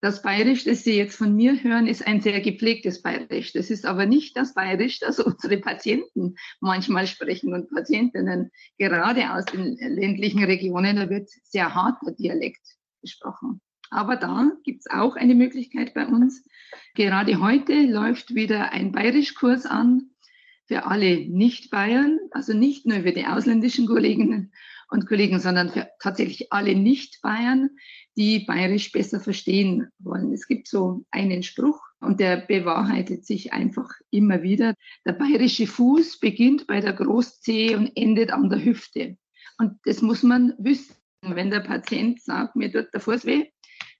Das 0.04 0.20
Bayerisch, 0.20 0.64
das 0.64 0.84
Sie 0.84 0.98
jetzt 0.98 1.16
von 1.16 1.34
mir 1.34 1.62
hören, 1.62 1.86
ist 1.86 2.06
ein 2.06 2.20
sehr 2.20 2.42
gepflegtes 2.42 3.00
Bayerisch. 3.00 3.54
Das 3.54 3.70
ist 3.70 3.86
aber 3.86 4.04
nicht 4.04 4.36
das 4.36 4.52
Bayerisch, 4.52 4.98
das 4.98 5.18
unsere 5.18 5.56
Patienten 5.56 6.34
manchmal 6.60 7.06
sprechen 7.06 7.54
und 7.54 7.70
Patientinnen. 7.70 8.50
Gerade 8.76 9.32
aus 9.32 9.46
den 9.46 9.78
ländlichen 9.78 10.44
Regionen, 10.44 10.96
da 10.96 11.08
wird 11.08 11.30
sehr 11.44 11.74
harter 11.74 12.12
Dialekt 12.12 12.60
gesprochen. 13.00 13.62
Aber 13.88 14.16
da 14.16 14.52
gibt 14.62 14.80
es 14.80 14.90
auch 14.90 15.16
eine 15.16 15.34
Möglichkeit 15.34 15.94
bei 15.94 16.06
uns. 16.06 16.46
Gerade 16.94 17.40
heute 17.40 17.72
läuft 17.86 18.34
wieder 18.34 18.72
ein 18.72 18.92
Bayerischkurs 18.92 19.64
an 19.64 20.10
für 20.66 20.84
alle 20.84 21.26
Nicht-Bayern, 21.30 22.18
also 22.30 22.52
nicht 22.52 22.84
nur 22.84 23.04
für 23.04 23.12
die 23.12 23.24
ausländischen 23.24 23.86
Kolleginnen 23.86 24.52
und 24.90 25.06
Kollegen, 25.06 25.40
sondern 25.40 25.70
für 25.70 25.88
tatsächlich 25.98 26.52
alle 26.52 26.74
Nicht-Bayern, 26.74 27.70
die 28.16 28.40
Bayerisch 28.40 28.92
besser 28.92 29.20
verstehen 29.20 29.88
wollen. 29.98 30.32
Es 30.32 30.46
gibt 30.46 30.68
so 30.68 31.04
einen 31.10 31.42
Spruch 31.42 31.80
und 32.00 32.20
der 32.20 32.38
bewahrheitet 32.38 33.26
sich 33.26 33.52
einfach 33.52 33.90
immer 34.10 34.42
wieder. 34.42 34.74
Der 35.04 35.12
bayerische 35.12 35.66
Fuß 35.66 36.20
beginnt 36.20 36.66
bei 36.66 36.80
der 36.80 36.92
Großzehe 36.92 37.76
und 37.76 37.92
endet 37.96 38.30
an 38.32 38.50
der 38.50 38.64
Hüfte. 38.64 39.16
Und 39.58 39.78
das 39.84 40.02
muss 40.02 40.22
man 40.22 40.54
wissen. 40.58 40.96
Wenn 41.22 41.50
der 41.50 41.60
Patient 41.60 42.20
sagt, 42.20 42.54
mir 42.54 42.70
tut 42.70 42.92
der 42.92 43.00
Fuß 43.00 43.24
weh, 43.24 43.46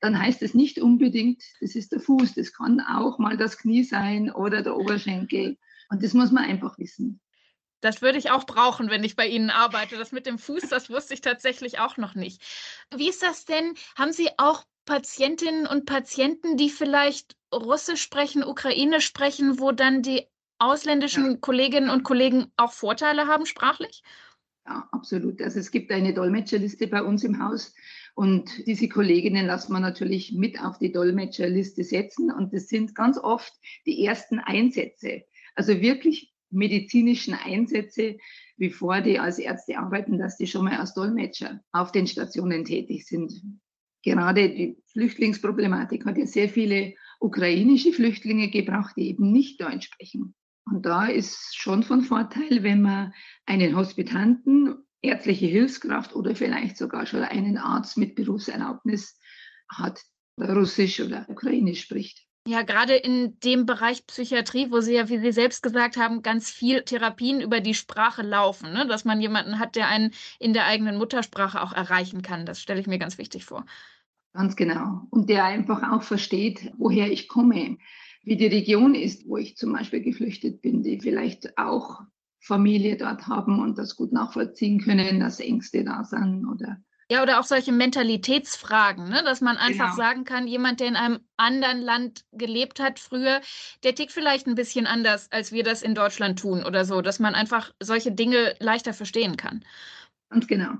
dann 0.00 0.18
heißt 0.18 0.42
es 0.42 0.52
nicht 0.52 0.78
unbedingt, 0.78 1.42
das 1.61 1.75
ist 1.75 1.92
der 1.92 2.00
Fuß. 2.00 2.35
Das 2.35 2.52
kann 2.52 2.80
auch 2.80 3.18
mal 3.18 3.37
das 3.37 3.56
Knie 3.56 3.83
sein 3.83 4.30
oder 4.30 4.62
der 4.62 4.76
Oberschenkel. 4.76 5.56
Und 5.88 6.02
das 6.02 6.12
muss 6.12 6.30
man 6.30 6.44
einfach 6.44 6.78
wissen. 6.78 7.21
Das 7.84 8.00
würde 8.00 8.16
ich 8.16 8.30
auch 8.30 8.46
brauchen, 8.46 8.88
wenn 8.88 9.04
ich 9.04 9.14
bei 9.14 9.26
Ihnen 9.26 9.50
arbeite. 9.50 9.98
Das 9.98 10.10
mit 10.10 10.24
dem 10.24 10.38
Fuß, 10.38 10.70
das 10.70 10.88
wusste 10.88 11.12
ich 11.12 11.20
tatsächlich 11.20 11.80
auch 11.80 11.98
noch 11.98 12.14
nicht. 12.14 12.40
Wie 12.96 13.10
ist 13.10 13.22
das 13.22 13.44
denn? 13.44 13.74
Haben 13.94 14.14
Sie 14.14 14.30
auch 14.38 14.64
Patientinnen 14.86 15.66
und 15.66 15.84
Patienten, 15.84 16.56
die 16.56 16.70
vielleicht 16.70 17.36
Russisch 17.54 18.00
sprechen, 18.00 18.42
Ukrainisch 18.42 19.04
sprechen, 19.04 19.60
wo 19.60 19.70
dann 19.70 20.00
die 20.00 20.26
ausländischen 20.58 21.32
ja. 21.32 21.36
Kolleginnen 21.36 21.90
und 21.90 22.04
Kollegen 22.04 22.50
auch 22.56 22.72
Vorteile 22.72 23.26
haben 23.26 23.44
sprachlich? 23.44 24.02
Ja, 24.66 24.88
absolut. 24.90 25.42
Also 25.42 25.60
es 25.60 25.70
gibt 25.70 25.92
eine 25.92 26.14
Dolmetscherliste 26.14 26.86
bei 26.86 27.02
uns 27.02 27.22
im 27.22 27.38
Haus 27.38 27.74
und 28.14 28.66
diese 28.66 28.88
Kolleginnen 28.88 29.46
lassen 29.46 29.74
wir 29.74 29.80
natürlich 29.80 30.32
mit 30.32 30.58
auf 30.58 30.78
die 30.78 30.90
Dolmetscherliste 30.90 31.84
setzen. 31.84 32.30
Und 32.32 32.54
das 32.54 32.68
sind 32.68 32.94
ganz 32.94 33.18
oft 33.18 33.52
die 33.84 34.06
ersten 34.06 34.38
Einsätze, 34.38 35.24
also 35.54 35.82
wirklich 35.82 36.33
medizinischen 36.54 37.34
Einsätze, 37.34 38.16
bevor 38.56 39.00
die 39.00 39.18
als 39.18 39.38
Ärzte 39.38 39.78
arbeiten, 39.78 40.18
dass 40.18 40.37
die 40.37 40.46
schon 40.46 40.64
mal 40.64 40.78
als 40.78 40.94
Dolmetscher 40.94 41.61
auf 41.73 41.92
den 41.92 42.06
Stationen 42.06 42.64
tätig 42.64 43.06
sind. 43.06 43.32
Gerade 44.02 44.50
die 44.50 44.76
Flüchtlingsproblematik 44.92 46.04
hat 46.04 46.18
ja 46.18 46.26
sehr 46.26 46.49
viele 46.49 46.94
ukrainische 47.20 47.92
Flüchtlinge 47.92 48.50
gebracht, 48.50 48.94
die 48.96 49.08
eben 49.08 49.32
nicht 49.32 49.61
Deutsch 49.61 49.87
sprechen. 49.87 50.34
Und 50.66 50.87
da 50.87 51.06
ist 51.06 51.56
schon 51.56 51.82
von 51.82 52.02
Vorteil, 52.02 52.62
wenn 52.62 52.82
man 52.82 53.12
einen 53.46 53.76
Hospitanten 53.76 54.76
ärztliche 55.02 55.46
Hilfskraft 55.46 56.14
oder 56.14 56.34
vielleicht 56.34 56.76
sogar 56.76 57.06
schon 57.06 57.23
einen 57.23 57.58
Arzt 57.58 57.96
mit 57.96 58.14
Berufserlaubnis 58.14 59.18
hat, 59.68 60.02
der 60.38 60.54
Russisch 60.54 61.00
oder 61.00 61.26
Ukrainisch 61.28 61.82
spricht. 61.82 62.26
Ja, 62.46 62.60
gerade 62.60 62.94
in 62.94 63.38
dem 63.40 63.64
Bereich 63.64 64.06
Psychiatrie, 64.06 64.70
wo 64.70 64.80
Sie 64.80 64.94
ja, 64.94 65.08
wie 65.08 65.18
Sie 65.18 65.32
selbst 65.32 65.62
gesagt 65.62 65.96
haben, 65.96 66.22
ganz 66.22 66.50
viel 66.50 66.82
Therapien 66.82 67.40
über 67.40 67.60
die 67.60 67.72
Sprache 67.72 68.20
laufen, 68.20 68.72
ne? 68.74 68.86
dass 68.86 69.06
man 69.06 69.22
jemanden 69.22 69.58
hat, 69.58 69.76
der 69.76 69.88
einen 69.88 70.10
in 70.38 70.52
der 70.52 70.66
eigenen 70.66 70.98
Muttersprache 70.98 71.62
auch 71.62 71.72
erreichen 71.72 72.20
kann. 72.20 72.44
Das 72.44 72.60
stelle 72.60 72.80
ich 72.80 72.86
mir 72.86 72.98
ganz 72.98 73.16
wichtig 73.16 73.46
vor. 73.46 73.64
Ganz 74.34 74.56
genau. 74.56 75.06
Und 75.08 75.30
der 75.30 75.44
einfach 75.44 75.90
auch 75.90 76.02
versteht, 76.02 76.70
woher 76.76 77.10
ich 77.10 77.28
komme, 77.28 77.78
wie 78.24 78.36
die 78.36 78.46
Region 78.46 78.94
ist, 78.94 79.26
wo 79.26 79.38
ich 79.38 79.56
zum 79.56 79.72
Beispiel 79.72 80.02
geflüchtet 80.02 80.60
bin, 80.60 80.82
die 80.82 81.00
vielleicht 81.00 81.56
auch 81.56 82.02
Familie 82.40 82.98
dort 82.98 83.26
haben 83.26 83.60
und 83.60 83.78
das 83.78 83.96
gut 83.96 84.12
nachvollziehen 84.12 84.80
können, 84.80 85.18
dass 85.18 85.40
Ängste 85.40 85.82
da 85.82 86.04
sind 86.04 86.46
oder 86.46 86.78
ja, 87.11 87.23
oder 87.23 87.40
auch 87.40 87.44
solche 87.44 87.73
Mentalitätsfragen, 87.73 89.08
ne? 89.08 89.23
dass 89.25 89.40
man 89.40 89.56
einfach 89.56 89.92
genau. 89.92 89.96
sagen 89.96 90.25
kann, 90.25 90.46
jemand, 90.46 90.80
der 90.80 90.88
in 90.88 90.96
einem 90.96 91.20
anderen 91.37 91.80
Land 91.80 92.25
gelebt 92.32 92.80
hat 92.80 92.99
früher, 92.99 93.40
der 93.82 93.94
tickt 93.94 94.12
vielleicht 94.12 94.46
ein 94.46 94.54
bisschen 94.54 94.87
anders, 94.87 95.30
als 95.30 95.52
wir 95.52 95.64
das 95.64 95.82
in 95.82 95.94
Deutschland 95.94 96.38
tun 96.38 96.64
oder 96.64 96.84
so, 96.84 97.02
dass 97.02 97.18
man 97.18 97.34
einfach 97.34 97.73
solche 97.80 98.12
Dinge 98.12 98.54
leichter 98.58 98.94
verstehen 98.94 99.37
kann. 99.37 99.64
Ganz 100.30 100.46
genau. 100.46 100.75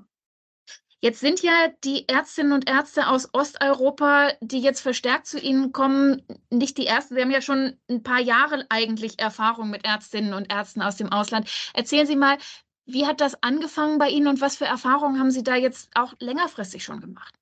Jetzt 1.05 1.21
sind 1.21 1.43
ja 1.43 1.69
die 1.85 2.09
Ärztinnen 2.09 2.53
und 2.53 2.67
Ärzte 2.67 3.09
aus 3.09 3.29
Osteuropa, 3.35 4.33
die 4.41 4.61
jetzt 4.61 4.81
verstärkt 4.81 5.27
zu 5.27 5.39
Ihnen 5.39 5.71
kommen, 5.71 6.23
nicht 6.49 6.79
die 6.79 6.87
ersten. 6.87 7.15
Sie 7.15 7.21
haben 7.21 7.31
ja 7.31 7.43
schon 7.43 7.79
ein 7.91 8.03
paar 8.03 8.21
Jahre 8.21 8.65
eigentlich 8.71 9.19
Erfahrung 9.19 9.69
mit 9.69 9.85
Ärztinnen 9.85 10.33
und 10.33 10.51
Ärzten 10.51 10.81
aus 10.81 10.97
dem 10.97 11.13
Ausland. 11.13 11.51
Erzählen 11.75 12.07
Sie 12.07 12.17
mal, 12.17 12.39
wie 12.87 13.07
hat 13.07 13.21
das 13.21 13.43
angefangen 13.43 13.99
bei 13.99 14.11
Ihnen 14.11 14.29
und 14.29 14.41
was 14.41 14.57
für 14.57 14.67
Erfahrungen 14.67 15.19
haben 15.19 15.31
Sie 15.31 15.43
da 15.43 15.57
jetzt 15.57 15.91
auch 15.95 16.15
längerfristig 16.21 16.85
schon 16.85 17.01
gemacht? 17.01 17.35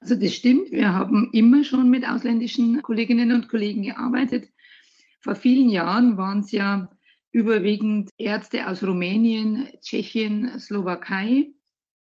Also 0.00 0.16
das 0.16 0.34
stimmt, 0.34 0.72
wir 0.72 0.92
haben 0.92 1.30
immer 1.32 1.62
schon 1.62 1.88
mit 1.88 2.06
ausländischen 2.06 2.82
Kolleginnen 2.82 3.30
und 3.32 3.48
Kollegen 3.48 3.82
gearbeitet. 3.82 4.48
Vor 5.20 5.36
vielen 5.36 5.68
Jahren 5.68 6.16
waren 6.16 6.40
es 6.40 6.50
ja 6.50 6.90
überwiegend 7.30 8.10
Ärzte 8.18 8.66
aus 8.66 8.82
Rumänien, 8.82 9.68
Tschechien, 9.80 10.58
Slowakei. 10.58 11.52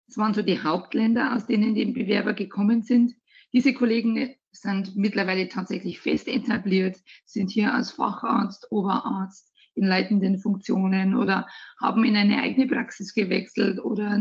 Das 0.08 0.18
waren 0.18 0.36
so 0.36 0.44
die 0.44 0.62
Hauptländer, 0.62 1.36
aus 1.36 1.48
denen 1.48 1.74
die 1.74 1.86
Bewerber 1.86 2.34
gekommen 2.34 2.84
sind. 2.84 3.16
Diese 3.54 3.74
Kollegen 3.74 4.36
sind 4.52 4.96
mittlerweile 4.96 5.50
tatsächlich 5.50 6.00
fest 6.00 6.28
etabliert, 6.28 6.98
sind 7.26 7.50
hier 7.50 7.74
als 7.74 7.92
Facharzt, 7.92 8.72
Oberarzt 8.72 9.49
in 9.80 9.88
leitenden 9.88 10.38
Funktionen 10.38 11.16
oder 11.16 11.48
haben 11.80 12.04
in 12.04 12.16
eine 12.16 12.42
eigene 12.42 12.68
Praxis 12.68 13.14
gewechselt 13.14 13.80
oder 13.80 14.20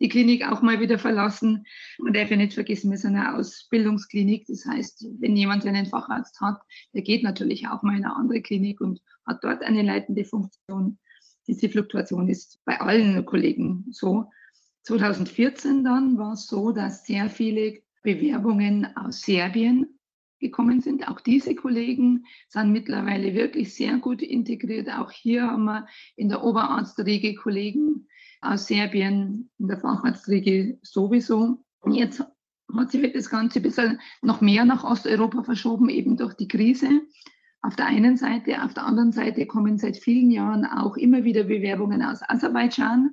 die 0.00 0.08
Klinik 0.08 0.46
auch 0.50 0.62
mal 0.62 0.80
wieder 0.80 0.98
verlassen. 0.98 1.66
Man 1.98 2.14
darf 2.14 2.30
ja 2.30 2.36
nicht 2.36 2.54
vergessen, 2.54 2.90
wir 2.90 2.98
sind 2.98 3.16
eine 3.16 3.36
Ausbildungsklinik. 3.36 4.46
Das 4.46 4.64
heißt, 4.64 5.06
wenn 5.18 5.36
jemand 5.36 5.66
einen 5.66 5.86
Facharzt 5.86 6.40
hat, 6.40 6.60
der 6.94 7.02
geht 7.02 7.22
natürlich 7.22 7.68
auch 7.68 7.82
mal 7.82 7.96
in 7.96 8.04
eine 8.04 8.16
andere 8.16 8.40
Klinik 8.40 8.80
und 8.80 9.00
hat 9.26 9.44
dort 9.44 9.62
eine 9.62 9.82
leitende 9.82 10.24
Funktion. 10.24 10.98
Diese 11.46 11.68
Fluktuation 11.68 12.28
ist 12.28 12.60
bei 12.64 12.80
allen 12.80 13.24
Kollegen 13.26 13.86
so. 13.90 14.30
2014 14.84 15.84
dann 15.84 16.16
war 16.16 16.32
es 16.32 16.46
so, 16.46 16.72
dass 16.72 17.04
sehr 17.04 17.28
viele 17.28 17.80
Bewerbungen 18.02 18.96
aus 18.96 19.20
Serbien 19.20 19.99
gekommen 20.40 20.80
sind. 20.80 21.08
Auch 21.08 21.20
diese 21.20 21.54
Kollegen 21.54 22.24
sind 22.48 22.72
mittlerweile 22.72 23.34
wirklich 23.34 23.74
sehr 23.74 23.98
gut 23.98 24.22
integriert. 24.22 24.88
Auch 24.90 25.10
hier 25.12 25.46
haben 25.46 25.64
wir 25.64 25.86
in 26.16 26.28
der 26.28 26.42
Oberarztriege 26.42 27.34
Kollegen 27.34 28.08
aus 28.40 28.66
Serbien, 28.66 29.50
in 29.58 29.68
der 29.68 29.78
Facharztriege 29.78 30.78
sowieso. 30.82 31.64
Und 31.80 31.94
jetzt 31.94 32.24
hat 32.76 32.90
sich 32.90 33.12
das 33.12 33.30
Ganze 33.30 33.58
ein 33.58 33.62
bisschen 33.62 34.00
noch 34.22 34.40
mehr 34.40 34.64
nach 34.64 34.84
Osteuropa 34.84 35.42
verschoben, 35.42 35.88
eben 35.88 36.16
durch 36.16 36.34
die 36.34 36.48
Krise. 36.48 37.02
Auf 37.62 37.76
der 37.76 37.86
einen 37.86 38.16
Seite, 38.16 38.62
auf 38.64 38.72
der 38.72 38.86
anderen 38.86 39.12
Seite 39.12 39.46
kommen 39.46 39.76
seit 39.76 39.98
vielen 39.98 40.30
Jahren 40.30 40.64
auch 40.64 40.96
immer 40.96 41.24
wieder 41.24 41.44
Bewerbungen 41.44 42.02
aus 42.02 42.20
Aserbaidschan. 42.22 43.10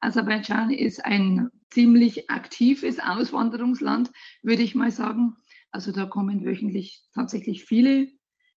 Aserbaidschan 0.00 0.70
ist 0.70 1.04
ein 1.04 1.50
ziemlich 1.70 2.28
aktives 2.28 2.98
Auswanderungsland, 2.98 4.10
würde 4.42 4.62
ich 4.62 4.74
mal 4.74 4.90
sagen. 4.90 5.36
Also 5.74 5.90
da 5.90 6.06
kommen 6.06 6.44
wöchentlich 6.44 7.02
tatsächlich 7.14 7.64
viele 7.64 8.06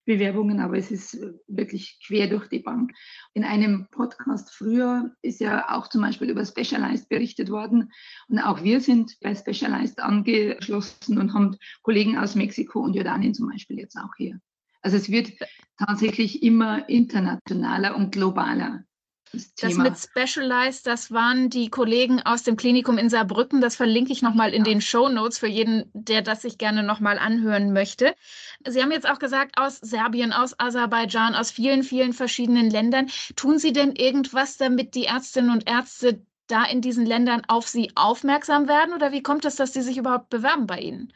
Bewerbungen, 0.04 0.60
aber 0.60 0.76
es 0.76 0.90
ist 0.90 1.18
wirklich 1.48 1.98
quer 2.06 2.28
durch 2.28 2.46
die 2.48 2.58
Bank. 2.58 2.92
In 3.32 3.42
einem 3.42 3.88
Podcast 3.90 4.54
früher 4.54 5.16
ist 5.22 5.40
ja 5.40 5.74
auch 5.74 5.88
zum 5.88 6.02
Beispiel 6.02 6.28
über 6.28 6.44
Specialized 6.44 7.08
berichtet 7.08 7.48
worden 7.50 7.90
und 8.28 8.38
auch 8.38 8.62
wir 8.62 8.82
sind 8.82 9.16
bei 9.22 9.34
Specialized 9.34 9.98
angeschlossen 9.98 11.16
und 11.16 11.32
haben 11.32 11.56
Kollegen 11.82 12.18
aus 12.18 12.34
Mexiko 12.34 12.80
und 12.80 12.94
Jordanien 12.94 13.32
zum 13.32 13.48
Beispiel 13.48 13.78
jetzt 13.78 13.96
auch 13.96 14.14
hier. 14.18 14.38
Also 14.82 14.98
es 14.98 15.10
wird 15.10 15.32
tatsächlich 15.78 16.42
immer 16.42 16.86
internationaler 16.86 17.96
und 17.96 18.12
globaler. 18.12 18.84
Das, 19.32 19.54
das, 19.54 19.74
mit 19.74 19.98
Specialized, 19.98 20.86
das 20.86 21.10
waren 21.10 21.50
die 21.50 21.68
Kollegen 21.68 22.22
aus 22.22 22.42
dem 22.42 22.56
Klinikum 22.56 22.96
in 22.96 23.10
Saarbrücken. 23.10 23.60
Das 23.60 23.76
verlinke 23.76 24.12
ich 24.12 24.22
nochmal 24.22 24.50
in 24.54 24.64
ja. 24.64 24.70
den 24.72 24.80
Show 24.80 25.08
Notes 25.08 25.38
für 25.38 25.48
jeden, 25.48 25.90
der 25.92 26.22
das 26.22 26.42
sich 26.42 26.58
gerne 26.58 26.82
nochmal 26.82 27.18
anhören 27.18 27.72
möchte. 27.72 28.14
Sie 28.66 28.82
haben 28.82 28.92
jetzt 28.92 29.08
auch 29.08 29.18
gesagt, 29.18 29.58
aus 29.58 29.78
Serbien, 29.78 30.32
aus 30.32 30.58
Aserbaidschan, 30.58 31.34
aus 31.34 31.50
vielen, 31.50 31.82
vielen 31.82 32.12
verschiedenen 32.12 32.70
Ländern. 32.70 33.08
Tun 33.34 33.58
Sie 33.58 33.72
denn 33.72 33.94
irgendwas, 33.96 34.56
damit 34.56 34.94
die 34.94 35.04
Ärztinnen 35.04 35.50
und 35.50 35.68
Ärzte 35.68 36.22
da 36.46 36.64
in 36.64 36.80
diesen 36.80 37.04
Ländern 37.04 37.42
auf 37.48 37.68
Sie 37.68 37.90
aufmerksam 37.94 38.68
werden? 38.68 38.94
Oder 38.94 39.12
wie 39.12 39.22
kommt 39.22 39.44
es, 39.44 39.56
dass 39.56 39.72
Sie 39.72 39.82
sich 39.82 39.98
überhaupt 39.98 40.30
bewerben 40.30 40.66
bei 40.66 40.78
Ihnen? 40.78 41.12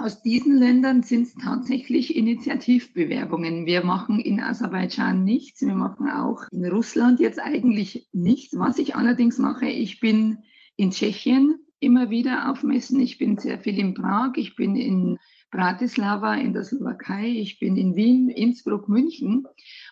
Aus 0.00 0.22
diesen 0.22 0.56
Ländern 0.56 1.02
sind 1.02 1.24
es 1.24 1.34
tatsächlich 1.34 2.14
Initiativbewerbungen. 2.14 3.66
Wir 3.66 3.84
machen 3.84 4.20
in 4.20 4.38
Aserbaidschan 4.38 5.24
nichts. 5.24 5.60
Wir 5.60 5.74
machen 5.74 6.08
auch 6.08 6.44
in 6.52 6.64
Russland 6.66 7.18
jetzt 7.18 7.40
eigentlich 7.40 8.08
nichts. 8.12 8.56
Was 8.56 8.78
ich 8.78 8.94
allerdings 8.94 9.38
mache, 9.38 9.66
ich 9.66 9.98
bin 9.98 10.38
in 10.76 10.92
Tschechien 10.92 11.58
immer 11.80 12.10
wieder 12.10 12.48
auf 12.48 12.62
Messen. 12.62 13.00
Ich 13.00 13.18
bin 13.18 13.38
sehr 13.38 13.58
viel 13.58 13.76
in 13.76 13.94
Prag. 13.94 14.34
Ich 14.36 14.54
bin 14.54 14.76
in 14.76 15.18
Bratislava 15.50 16.34
in 16.34 16.52
der 16.52 16.62
Slowakei. 16.62 17.26
Ich 17.26 17.58
bin 17.58 17.76
in 17.76 17.96
Wien, 17.96 18.28
Innsbruck, 18.28 18.88
München. 18.88 19.46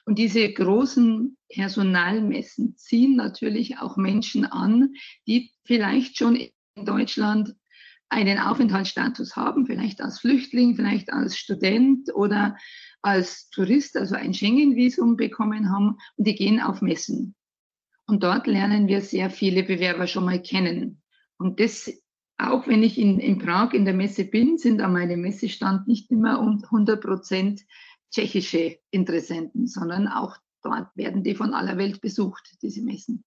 Und 0.05 0.21
diese 0.21 0.53
großen 0.53 1.37
Personalmessen 1.49 2.77
ziehen 2.77 3.17
natürlich 3.17 3.79
auch 3.79 3.97
Menschen 3.97 4.45
an, 4.45 4.95
die 5.27 5.51
vielleicht 5.65 6.17
schon 6.17 6.37
in 6.37 6.85
Deutschland 6.85 7.57
einen 8.09 8.39
Aufenthaltsstatus 8.39 9.37
haben, 9.37 9.67
vielleicht 9.67 10.01
als 10.01 10.21
Flüchtling, 10.21 10.77
vielleicht 10.77 11.13
als 11.13 11.37
Student 11.37 12.15
oder 12.15 12.57
als 13.03 13.49
Tourist, 13.51 13.97
also 13.97 14.15
ein 14.15 14.35
Schengen-Visum 14.35 15.17
bekommen 15.17 15.71
haben 15.71 15.99
und 16.17 16.27
die 16.27 16.35
gehen 16.35 16.61
auf 16.61 16.83
Messen. 16.83 17.35
Und 18.07 18.23
dort 18.23 18.47
lernen 18.47 18.87
wir 18.87 19.01
sehr 19.01 19.31
viele 19.31 19.65
Bewerber 19.65 20.07
schon 20.07 20.25
mal 20.25 20.41
kennen. 20.41 21.03
Und 21.39 21.61
das, 21.61 21.93
auch 22.39 22.67
wenn 22.69 22.83
ich 22.83 22.99
in, 22.99 23.19
in 23.19 23.39
Prag 23.39 23.73
in 23.73 23.85
der 23.85 23.95
Messe 23.95 24.25
bin, 24.25 24.59
sind 24.59 24.81
an 24.81 24.93
meinem 24.93 25.21
Messestand 25.21 25.89
nicht 25.89 26.11
immer 26.11 26.41
100 26.41 27.01
Prozent 27.01 27.63
tschechische 28.13 28.79
Interessenten, 28.91 29.67
sondern 29.67 30.07
auch 30.09 30.37
dort 30.63 30.89
werden 30.97 31.23
die 31.23 31.35
von 31.35 31.53
aller 31.53 31.77
Welt 31.77 32.01
besucht, 32.01 32.57
diese 32.63 32.83
Messen. 32.83 33.25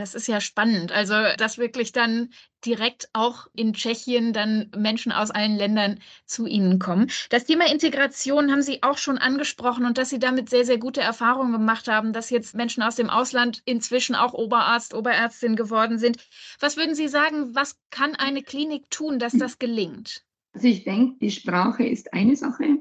Das 0.00 0.14
ist 0.14 0.28
ja 0.28 0.40
spannend. 0.40 0.92
Also, 0.92 1.12
dass 1.36 1.58
wirklich 1.58 1.92
dann 1.92 2.30
direkt 2.64 3.10
auch 3.12 3.48
in 3.54 3.74
Tschechien 3.74 4.32
dann 4.32 4.70
Menschen 4.74 5.12
aus 5.12 5.30
allen 5.30 5.56
Ländern 5.56 5.98
zu 6.24 6.46
Ihnen 6.46 6.78
kommen. 6.78 7.10
Das 7.28 7.44
Thema 7.44 7.70
Integration 7.70 8.50
haben 8.50 8.62
Sie 8.62 8.82
auch 8.82 8.96
schon 8.96 9.18
angesprochen 9.18 9.84
und 9.84 9.98
dass 9.98 10.08
Sie 10.08 10.18
damit 10.18 10.48
sehr, 10.48 10.64
sehr 10.64 10.78
gute 10.78 11.02
Erfahrungen 11.02 11.52
gemacht 11.52 11.86
haben, 11.86 12.14
dass 12.14 12.30
jetzt 12.30 12.54
Menschen 12.54 12.82
aus 12.82 12.96
dem 12.96 13.10
Ausland 13.10 13.60
inzwischen 13.66 14.14
auch 14.14 14.32
Oberarzt, 14.32 14.94
Oberärztin 14.94 15.54
geworden 15.54 15.98
sind. 15.98 16.16
Was 16.60 16.78
würden 16.78 16.94
Sie 16.94 17.08
sagen, 17.08 17.54
was 17.54 17.76
kann 17.90 18.14
eine 18.14 18.42
Klinik 18.42 18.88
tun, 18.88 19.18
dass 19.18 19.34
das 19.34 19.58
gelingt? 19.58 20.24
Also 20.54 20.66
ich 20.66 20.84
denke, 20.84 21.18
die 21.20 21.30
Sprache 21.30 21.84
ist 21.84 22.14
eine 22.14 22.36
Sache. 22.36 22.78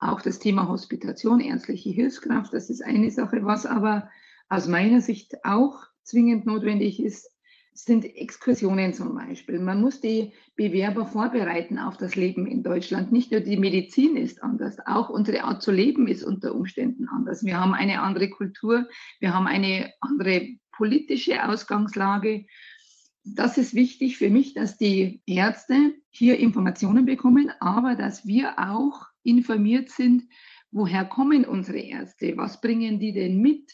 Auch 0.00 0.20
das 0.20 0.38
Thema 0.38 0.68
Hospitation, 0.68 1.40
ärztliche 1.40 1.88
Hilfskraft, 1.88 2.52
das 2.52 2.68
ist 2.68 2.82
eine 2.82 3.10
Sache. 3.10 3.38
Was 3.42 3.64
aber 3.64 4.10
aus 4.50 4.68
meiner 4.68 5.00
Sicht 5.00 5.46
auch 5.46 5.88
zwingend 6.08 6.46
notwendig 6.46 7.02
ist, 7.02 7.30
sind 7.74 8.04
Exkursionen 8.04 8.92
zum 8.92 9.14
Beispiel. 9.14 9.60
Man 9.60 9.80
muss 9.80 10.00
die 10.00 10.32
Bewerber 10.56 11.06
vorbereiten 11.06 11.78
auf 11.78 11.96
das 11.96 12.16
Leben 12.16 12.46
in 12.46 12.64
Deutschland. 12.64 13.12
Nicht 13.12 13.30
nur 13.30 13.40
die 13.40 13.56
Medizin 13.56 14.16
ist 14.16 14.42
anders, 14.42 14.78
auch 14.84 15.10
unsere 15.10 15.44
Art 15.44 15.62
zu 15.62 15.70
leben 15.70 16.08
ist 16.08 16.24
unter 16.24 16.54
Umständen 16.54 17.08
anders. 17.08 17.44
Wir 17.44 17.60
haben 17.60 17.74
eine 17.74 18.02
andere 18.02 18.30
Kultur, 18.30 18.88
wir 19.20 19.32
haben 19.32 19.46
eine 19.46 19.92
andere 20.00 20.48
politische 20.72 21.48
Ausgangslage. 21.48 22.46
Das 23.24 23.58
ist 23.58 23.74
wichtig 23.74 24.16
für 24.16 24.30
mich, 24.30 24.54
dass 24.54 24.76
die 24.76 25.22
Ärzte 25.26 25.94
hier 26.10 26.38
Informationen 26.38 27.04
bekommen, 27.04 27.52
aber 27.60 27.94
dass 27.94 28.26
wir 28.26 28.58
auch 28.58 29.06
informiert 29.22 29.90
sind, 29.90 30.24
woher 30.72 31.04
kommen 31.04 31.44
unsere 31.44 31.78
Ärzte, 31.78 32.36
was 32.36 32.60
bringen 32.60 32.98
die 32.98 33.12
denn 33.12 33.40
mit, 33.40 33.72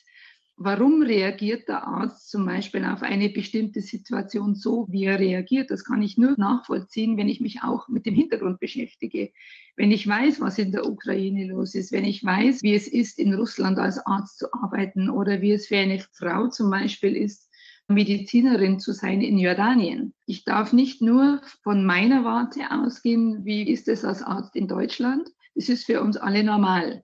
Warum 0.56 1.02
reagiert 1.02 1.68
der 1.68 1.84
Arzt 1.84 2.30
zum 2.30 2.46
Beispiel 2.46 2.84
auf 2.84 3.02
eine 3.02 3.28
bestimmte 3.28 3.80
Situation 3.80 4.54
so, 4.54 4.86
wie 4.88 5.04
er 5.04 5.18
reagiert? 5.18 5.70
Das 5.70 5.84
kann 5.84 6.00
ich 6.00 6.16
nur 6.16 6.34
nachvollziehen, 6.38 7.16
wenn 7.16 7.28
ich 7.28 7.40
mich 7.40 7.62
auch 7.62 7.88
mit 7.88 8.06
dem 8.06 8.14
Hintergrund 8.14 8.60
beschäftige. 8.60 9.32
Wenn 9.74 9.90
ich 9.90 10.06
weiß, 10.06 10.40
was 10.40 10.58
in 10.58 10.70
der 10.70 10.86
Ukraine 10.86 11.48
los 11.48 11.74
ist, 11.74 11.90
wenn 11.90 12.04
ich 12.04 12.24
weiß, 12.24 12.62
wie 12.62 12.74
es 12.74 12.86
ist, 12.86 13.18
in 13.18 13.34
Russland 13.34 13.78
als 13.80 13.98
Arzt 14.06 14.38
zu 14.38 14.46
arbeiten 14.52 15.10
oder 15.10 15.40
wie 15.40 15.50
es 15.50 15.66
für 15.66 15.78
eine 15.78 15.98
Frau 16.12 16.46
zum 16.46 16.70
Beispiel 16.70 17.16
ist, 17.16 17.50
Medizinerin 17.88 18.78
zu 18.78 18.92
sein 18.92 19.20
in 19.22 19.38
Jordanien. 19.38 20.14
Ich 20.24 20.44
darf 20.44 20.72
nicht 20.72 21.02
nur 21.02 21.42
von 21.64 21.84
meiner 21.84 22.24
Warte 22.24 22.60
ausgehen, 22.70 23.44
wie 23.44 23.68
ist 23.68 23.88
es 23.88 24.04
als 24.04 24.22
Arzt 24.22 24.54
in 24.54 24.68
Deutschland. 24.68 25.28
Das 25.56 25.68
ist 25.68 25.84
für 25.84 26.00
uns 26.00 26.16
alle 26.16 26.44
normal. 26.44 27.02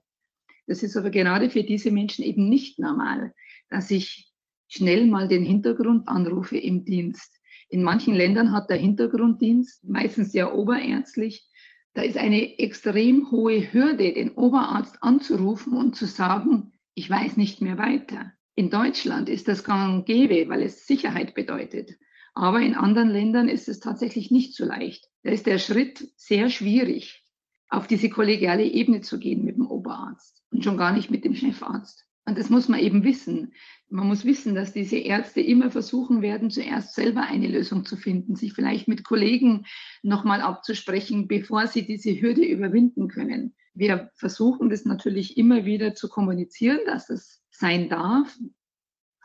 Das 0.71 0.83
ist 0.83 0.95
aber 0.95 1.09
gerade 1.09 1.49
für 1.49 1.63
diese 1.63 1.91
Menschen 1.91 2.23
eben 2.23 2.47
nicht 2.47 2.79
normal, 2.79 3.33
dass 3.69 3.91
ich 3.91 4.31
schnell 4.69 5.05
mal 5.05 5.27
den 5.27 5.43
Hintergrund 5.43 6.07
anrufe 6.07 6.57
im 6.57 6.85
Dienst. 6.85 7.41
In 7.67 7.83
manchen 7.83 8.13
Ländern 8.13 8.53
hat 8.53 8.69
der 8.69 8.77
Hintergrunddienst, 8.77 9.83
meistens 9.83 10.31
ja 10.31 10.49
oberärztlich, 10.53 11.45
da 11.93 12.03
ist 12.03 12.15
eine 12.15 12.57
extrem 12.57 13.31
hohe 13.31 13.73
Hürde, 13.73 14.13
den 14.13 14.31
Oberarzt 14.31 15.03
anzurufen 15.03 15.73
und 15.73 15.97
zu 15.97 16.05
sagen, 16.05 16.71
ich 16.95 17.09
weiß 17.09 17.35
nicht 17.35 17.59
mehr 17.59 17.77
weiter. 17.77 18.31
In 18.55 18.69
Deutschland 18.69 19.27
ist 19.27 19.49
das 19.49 19.65
gang 19.65 19.93
und 19.93 20.05
gäbe, 20.05 20.47
weil 20.47 20.61
es 20.61 20.87
Sicherheit 20.87 21.33
bedeutet. 21.33 21.97
Aber 22.33 22.61
in 22.61 22.75
anderen 22.75 23.09
Ländern 23.09 23.49
ist 23.49 23.67
es 23.67 23.81
tatsächlich 23.81 24.31
nicht 24.31 24.55
so 24.55 24.63
leicht. 24.63 25.09
Da 25.23 25.31
ist 25.31 25.47
der 25.47 25.59
Schritt 25.59 26.13
sehr 26.15 26.49
schwierig, 26.49 27.20
auf 27.71 27.87
diese 27.87 28.09
kollegiale 28.09 28.65
Ebene 28.65 29.01
zu 29.01 29.17
gehen 29.17 29.43
mit 29.43 29.55
dem 29.55 29.65
Oberarzt 29.65 30.43
und 30.51 30.63
schon 30.63 30.77
gar 30.77 30.91
nicht 30.91 31.09
mit 31.09 31.23
dem 31.23 31.33
Chefarzt. 31.33 32.05
Und 32.25 32.37
das 32.37 32.49
muss 32.49 32.67
man 32.67 32.79
eben 32.79 33.03
wissen. 33.03 33.53
Man 33.89 34.07
muss 34.07 34.25
wissen, 34.25 34.53
dass 34.53 34.73
diese 34.73 34.97
Ärzte 34.97 35.41
immer 35.41 35.71
versuchen 35.71 36.21
werden, 36.21 36.51
zuerst 36.51 36.93
selber 36.93 37.21
eine 37.21 37.47
Lösung 37.47 37.85
zu 37.85 37.95
finden, 37.95 38.35
sich 38.35 38.53
vielleicht 38.53 38.87
mit 38.87 39.03
Kollegen 39.03 39.65
nochmal 40.03 40.41
abzusprechen, 40.41 41.27
bevor 41.27 41.65
sie 41.65 41.85
diese 41.85 42.21
Hürde 42.21 42.45
überwinden 42.45 43.07
können. 43.07 43.55
Wir 43.73 44.11
versuchen 44.15 44.69
das 44.69 44.85
natürlich 44.85 45.37
immer 45.37 45.65
wieder 45.65 45.95
zu 45.95 46.09
kommunizieren, 46.09 46.79
dass 46.85 47.09
es 47.09 47.41
sein 47.49 47.89
darf. 47.89 48.37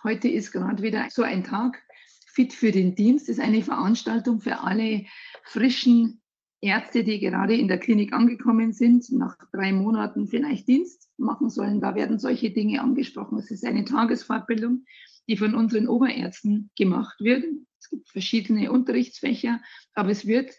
Heute 0.05 0.29
ist 0.29 0.53
gerade 0.53 0.83
wieder 0.83 1.09
so 1.11 1.23
ein 1.23 1.43
Tag. 1.43 1.83
Fit 2.29 2.53
für 2.53 2.71
den 2.71 2.95
Dienst 2.95 3.29
ist 3.29 3.41
eine 3.41 3.63
Veranstaltung 3.63 4.41
für 4.41 4.61
alle 4.61 5.05
frischen 5.43 6.23
Ärzte, 6.67 7.05
die 7.05 7.19
gerade 7.19 7.55
in 7.55 7.69
der 7.69 7.79
Klinik 7.79 8.13
angekommen 8.13 8.73
sind, 8.73 9.11
nach 9.13 9.37
drei 9.53 9.73
Monaten 9.73 10.27
vielleicht 10.27 10.69
Dienst 10.69 11.11
machen 11.17 11.49
sollen. 11.49 11.81
Da 11.81 11.95
werden 11.95 12.19
solche 12.19 12.51
Dinge 12.51 12.81
angesprochen. 12.81 13.39
Es 13.39 13.51
ist 13.51 13.65
eine 13.65 13.85
Tagesfortbildung, 13.85 14.85
die 15.29 15.37
von 15.37 15.55
unseren 15.55 15.89
Oberärzten 15.89 16.71
gemacht 16.77 17.21
wird. 17.21 17.45
Es 17.81 17.91
gibt 17.91 18.11
verschiedene 18.11 18.71
Unterrichtsfächer, 18.71 19.61
aber 19.95 20.11
es 20.11 20.27
wird 20.27 20.53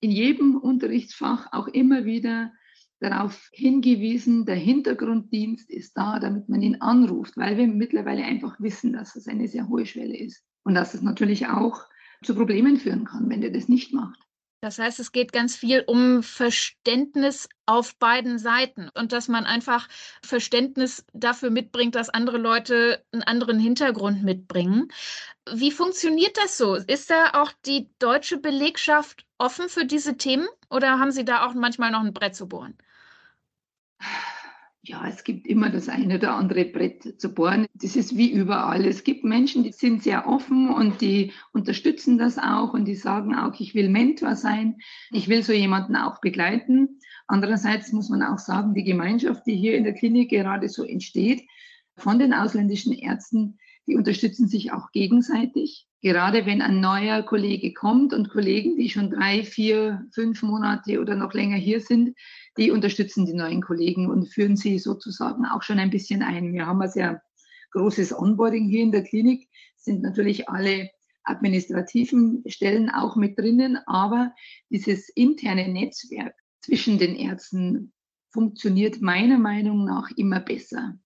in 0.00 0.10
jedem 0.10 0.56
Unterrichtsfach 0.56 1.52
auch 1.52 1.68
immer 1.68 2.04
wieder 2.04 2.52
darauf 2.98 3.50
hingewiesen, 3.52 4.46
der 4.46 4.56
Hintergrunddienst 4.56 5.70
ist 5.70 5.96
da, 5.96 6.18
damit 6.18 6.48
man 6.48 6.62
ihn 6.62 6.80
anruft, 6.80 7.36
weil 7.36 7.56
wir 7.56 7.66
mittlerweile 7.66 8.24
einfach 8.24 8.60
wissen, 8.60 8.92
dass 8.92 9.16
es 9.16 9.28
eine 9.28 9.48
sehr 9.48 9.68
hohe 9.68 9.86
Schwelle 9.86 10.16
ist 10.16 10.44
und 10.62 10.74
dass 10.74 10.94
es 10.94 11.02
natürlich 11.02 11.48
auch 11.48 11.84
zu 12.22 12.34
Problemen 12.34 12.76
führen 12.76 13.04
kann, 13.04 13.28
wenn 13.28 13.40
der 13.40 13.50
das 13.50 13.68
nicht 13.68 13.92
macht. 13.92 14.20
Das 14.62 14.78
heißt, 14.78 15.00
es 15.00 15.10
geht 15.10 15.32
ganz 15.32 15.56
viel 15.56 15.82
um 15.88 16.22
Verständnis 16.22 17.48
auf 17.66 17.96
beiden 17.96 18.38
Seiten 18.38 18.90
und 18.94 19.10
dass 19.10 19.26
man 19.26 19.44
einfach 19.44 19.88
Verständnis 20.24 21.04
dafür 21.12 21.50
mitbringt, 21.50 21.96
dass 21.96 22.10
andere 22.10 22.38
Leute 22.38 23.04
einen 23.10 23.24
anderen 23.24 23.58
Hintergrund 23.58 24.22
mitbringen. 24.22 24.86
Wie 25.52 25.72
funktioniert 25.72 26.36
das 26.38 26.58
so? 26.58 26.76
Ist 26.76 27.10
da 27.10 27.30
auch 27.42 27.50
die 27.66 27.90
deutsche 27.98 28.38
Belegschaft 28.38 29.26
offen 29.36 29.68
für 29.68 29.84
diese 29.84 30.16
Themen 30.16 30.46
oder 30.70 31.00
haben 31.00 31.10
Sie 31.10 31.24
da 31.24 31.44
auch 31.44 31.54
manchmal 31.54 31.90
noch 31.90 32.04
ein 32.04 32.14
Brett 32.14 32.36
zu 32.36 32.48
bohren? 32.48 32.78
Ja, 34.84 35.06
es 35.06 35.22
gibt 35.22 35.46
immer 35.46 35.70
das 35.70 35.88
eine 35.88 36.16
oder 36.16 36.34
andere 36.34 36.64
Brett 36.64 37.20
zu 37.20 37.32
bohren. 37.32 37.66
Das 37.74 37.94
ist 37.94 38.16
wie 38.16 38.32
überall. 38.32 38.84
Es 38.84 39.04
gibt 39.04 39.22
Menschen, 39.22 39.62
die 39.62 39.70
sind 39.70 40.02
sehr 40.02 40.26
offen 40.26 40.68
und 40.70 41.00
die 41.00 41.32
unterstützen 41.52 42.18
das 42.18 42.36
auch 42.36 42.74
und 42.74 42.86
die 42.86 42.96
sagen 42.96 43.32
auch, 43.36 43.58
ich 43.60 43.76
will 43.76 43.88
Mentor 43.88 44.34
sein, 44.34 44.78
ich 45.12 45.28
will 45.28 45.44
so 45.44 45.52
jemanden 45.52 45.94
auch 45.94 46.20
begleiten. 46.20 46.98
Andererseits 47.28 47.92
muss 47.92 48.08
man 48.08 48.24
auch 48.24 48.40
sagen, 48.40 48.74
die 48.74 48.82
Gemeinschaft, 48.82 49.46
die 49.46 49.54
hier 49.54 49.76
in 49.76 49.84
der 49.84 49.94
Klinik 49.94 50.30
gerade 50.30 50.68
so 50.68 50.82
entsteht, 50.82 51.42
von 51.96 52.18
den 52.18 52.34
ausländischen 52.34 52.92
Ärzten, 52.92 53.58
die 53.86 53.96
unterstützen 53.96 54.48
sich 54.48 54.72
auch 54.72 54.90
gegenseitig. 54.92 55.86
Gerade 56.00 56.46
wenn 56.46 56.62
ein 56.62 56.80
neuer 56.80 57.22
Kollege 57.22 57.72
kommt 57.72 58.12
und 58.12 58.28
Kollegen, 58.28 58.76
die 58.76 58.90
schon 58.90 59.10
drei, 59.10 59.44
vier, 59.44 60.04
fünf 60.12 60.42
Monate 60.42 61.00
oder 61.00 61.14
noch 61.14 61.32
länger 61.32 61.56
hier 61.56 61.80
sind, 61.80 62.16
die 62.56 62.70
unterstützen 62.70 63.26
die 63.26 63.34
neuen 63.34 63.62
Kollegen 63.62 64.10
und 64.10 64.28
führen 64.28 64.56
sie 64.56 64.78
sozusagen 64.78 65.44
auch 65.46 65.62
schon 65.62 65.78
ein 65.78 65.90
bisschen 65.90 66.22
ein. 66.22 66.52
Wir 66.52 66.66
haben 66.66 66.82
ein 66.82 66.90
sehr 66.90 67.22
großes 67.72 68.16
Onboarding 68.18 68.68
hier 68.68 68.82
in 68.82 68.92
der 68.92 69.04
Klinik, 69.04 69.48
sind 69.76 70.02
natürlich 70.02 70.48
alle 70.48 70.90
administrativen 71.24 72.42
Stellen 72.46 72.90
auch 72.90 73.16
mit 73.16 73.38
drinnen, 73.38 73.78
aber 73.86 74.32
dieses 74.70 75.08
interne 75.08 75.68
Netzwerk 75.68 76.34
zwischen 76.60 76.98
den 76.98 77.16
Ärzten 77.16 77.92
funktioniert 78.30 79.00
meiner 79.00 79.38
Meinung 79.38 79.84
nach 79.84 80.10
immer 80.16 80.40
besser 80.40 80.98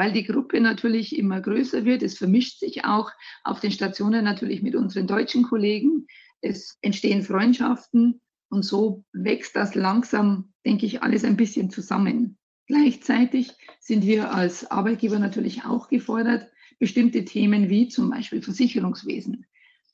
weil 0.00 0.12
die 0.12 0.24
Gruppe 0.24 0.62
natürlich 0.62 1.18
immer 1.18 1.42
größer 1.42 1.84
wird. 1.84 2.02
Es 2.02 2.16
vermischt 2.16 2.58
sich 2.58 2.86
auch 2.86 3.10
auf 3.44 3.60
den 3.60 3.70
Stationen 3.70 4.24
natürlich 4.24 4.62
mit 4.62 4.74
unseren 4.74 5.06
deutschen 5.06 5.42
Kollegen. 5.42 6.06
Es 6.40 6.78
entstehen 6.80 7.22
Freundschaften 7.22 8.22
und 8.48 8.62
so 8.62 9.04
wächst 9.12 9.56
das 9.56 9.74
langsam, 9.74 10.54
denke 10.64 10.86
ich, 10.86 11.02
alles 11.02 11.22
ein 11.22 11.36
bisschen 11.36 11.68
zusammen. 11.68 12.38
Gleichzeitig 12.66 13.52
sind 13.78 14.06
wir 14.06 14.32
als 14.32 14.70
Arbeitgeber 14.70 15.18
natürlich 15.18 15.66
auch 15.66 15.88
gefordert, 15.88 16.48
bestimmte 16.78 17.26
Themen 17.26 17.68
wie 17.68 17.88
zum 17.88 18.08
Beispiel 18.08 18.40
Versicherungswesen 18.40 19.44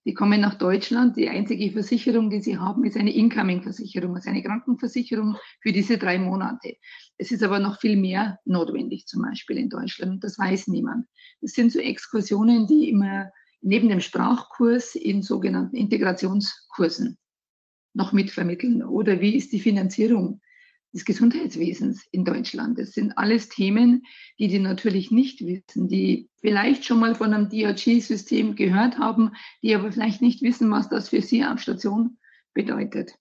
die 0.06 0.14
kommen 0.14 0.40
nach 0.40 0.54
Deutschland. 0.54 1.16
Die 1.16 1.28
einzige 1.28 1.72
Versicherung, 1.72 2.30
die 2.30 2.40
sie 2.40 2.56
haben, 2.56 2.84
ist 2.84 2.96
eine 2.96 3.12
Incoming-Versicherung, 3.12 4.14
also 4.14 4.30
eine 4.30 4.42
Krankenversicherung 4.42 5.36
für 5.60 5.72
diese 5.72 5.98
drei 5.98 6.16
Monate. 6.16 6.76
Es 7.18 7.32
ist 7.32 7.42
aber 7.42 7.58
noch 7.58 7.80
viel 7.80 7.96
mehr 7.96 8.38
notwendig, 8.44 9.06
zum 9.06 9.22
Beispiel 9.22 9.58
in 9.58 9.68
Deutschland. 9.68 10.22
Das 10.22 10.38
weiß 10.38 10.68
niemand. 10.68 11.06
Das 11.40 11.52
sind 11.52 11.72
so 11.72 11.80
Exkursionen, 11.80 12.68
die 12.68 12.88
immer 12.88 13.30
neben 13.62 13.88
dem 13.88 14.00
Sprachkurs 14.00 14.94
in 14.94 15.22
sogenannten 15.22 15.74
Integrationskursen 15.74 17.18
noch 17.94 18.12
mitvermitteln. 18.12 18.84
Oder 18.84 19.20
wie 19.20 19.34
ist 19.34 19.52
die 19.52 19.60
Finanzierung 19.60 20.40
des 20.92 21.04
Gesundheitswesens 21.04 22.06
in 22.10 22.24
Deutschland. 22.24 22.78
Das 22.78 22.92
sind 22.92 23.18
alles 23.18 23.48
Themen, 23.48 24.04
die 24.38 24.48
die 24.48 24.58
natürlich 24.58 25.10
nicht 25.10 25.44
wissen, 25.44 25.88
die 25.88 26.28
vielleicht 26.40 26.84
schon 26.84 27.00
mal 27.00 27.14
von 27.14 27.34
einem 27.34 27.48
DRG-System 27.48 28.56
gehört 28.56 28.98
haben, 28.98 29.32
die 29.62 29.74
aber 29.74 29.92
vielleicht 29.92 30.22
nicht 30.22 30.42
wissen, 30.42 30.70
was 30.70 30.88
das 30.88 31.10
für 31.10 31.22
sie 31.22 31.44
auf 31.44 31.60
Station 31.60 32.18
bedeutet. 32.54 33.14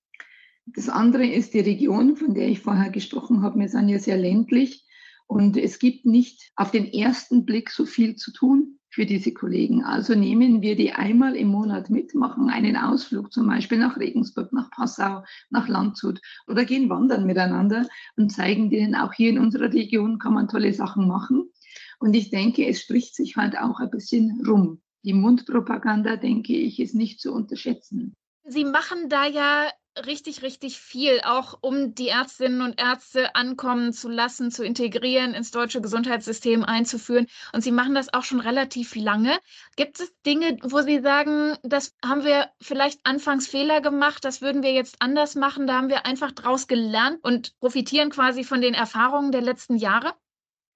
Das 0.66 0.90
andere 0.90 1.28
ist 1.28 1.54
die 1.54 1.60
Region, 1.60 2.16
von 2.16 2.34
der 2.34 2.48
ich 2.48 2.62
vorher 2.62 2.90
gesprochen 2.90 3.42
habe. 3.42 3.60
Wir 3.60 3.70
sind 3.70 3.90
ja 3.90 4.00
sehr 4.00 4.18
ländlich 4.18 4.86
und 5.28 5.58
es 5.58 5.80
gibt 5.80 6.06
nicht 6.06 6.52
auf 6.56 6.72
den 6.72 6.86
ersten 6.86 7.46
Blick 7.46 7.70
so 7.70 7.86
viel 7.86 8.16
zu 8.16 8.32
tun 8.32 8.75
für 8.96 9.06
diese 9.06 9.34
Kollegen. 9.34 9.84
Also 9.84 10.16
nehmen 10.16 10.62
wir 10.62 10.78
die 10.78 10.94
einmal 10.94 11.36
im 11.36 11.50
Monat 11.50 11.90
mit, 11.90 12.16
machen 12.16 12.50
einen 12.50 12.78
Ausflug 12.78 13.34
zum 13.34 13.46
Beispiel 13.46 13.78
nach 13.78 13.98
Regensburg, 13.98 14.54
nach 14.54 14.72
Passau, 14.72 15.22
nach 15.50 15.68
Landshut 15.68 16.22
oder 16.48 16.64
gehen 16.64 16.90
wandern 16.90 17.26
miteinander 17.26 17.86
und 18.16 18.32
zeigen 18.32 18.70
denen, 18.70 18.96
auch 18.96 19.12
hier 19.12 19.32
in 19.32 19.40
unserer 19.40 19.74
Region 19.74 20.18
kann 20.18 20.34
man 20.34 20.48
tolle 20.48 20.74
Sachen 20.74 21.10
machen. 21.10 21.52
Und 22.00 22.14
ich 22.16 22.30
denke, 22.30 22.66
es 22.66 22.82
spricht 22.82 23.16
sich 23.16 23.36
halt 23.36 23.58
auch 23.58 23.82
ein 23.82 23.92
bisschen 23.92 24.42
rum. 24.48 24.82
Die 25.04 25.14
Mundpropaganda, 25.14 26.16
denke 26.16 26.54
ich, 26.54 26.80
ist 26.80 26.96
nicht 26.96 27.20
zu 27.20 27.34
unterschätzen. 27.34 28.14
Sie 28.46 28.64
machen 28.64 29.10
da 29.10 29.28
ja 29.28 29.68
richtig, 30.06 30.42
richtig 30.42 30.80
viel, 30.80 31.22
auch 31.24 31.58
um 31.62 31.96
die 31.96 32.10
Ärztinnen 32.10 32.62
und 32.62 32.80
Ärzte 32.80 33.36
ankommen 33.36 33.94
zu 33.94 34.10
lassen, 34.10 34.52
zu 34.52 34.64
integrieren, 34.64 35.34
ins 35.34 35.52
deutsche 35.52 35.82
Gesundheitssystem 35.82 36.64
einzuführen. 36.64 37.28
Und 37.54 37.62
Sie 37.62 37.72
machen 37.72 37.96
das 37.96 38.14
auch 38.14 38.24
schon 38.24 38.40
relativ 38.40 38.96
lange. 38.96 39.38
Gibt 39.76 40.00
es 40.00 40.14
Dinge, 40.26 40.58
wo 40.64 40.82
Sie 40.82 41.00
sagen, 41.00 41.58
das 41.64 41.96
haben 42.04 42.24
wir 42.24 42.50
vielleicht 42.62 43.00
anfangs 43.04 43.48
Fehler 43.48 43.82
gemacht, 43.82 44.26
das 44.26 44.42
würden 44.42 44.64
wir 44.64 44.74
jetzt 44.74 44.98
anders 45.00 45.36
machen, 45.36 45.68
da 45.68 45.76
haben 45.76 45.90
wir 45.90 46.06
einfach 46.06 46.32
draus 46.32 46.68
gelernt 46.68 47.20
und 47.24 47.58
profitieren 47.60 48.10
quasi 48.10 48.44
von 48.44 48.62
den 48.62 48.74
Erfahrungen 48.74 49.32
der 49.32 49.42
letzten 49.42 49.78
Jahre? 49.78 50.14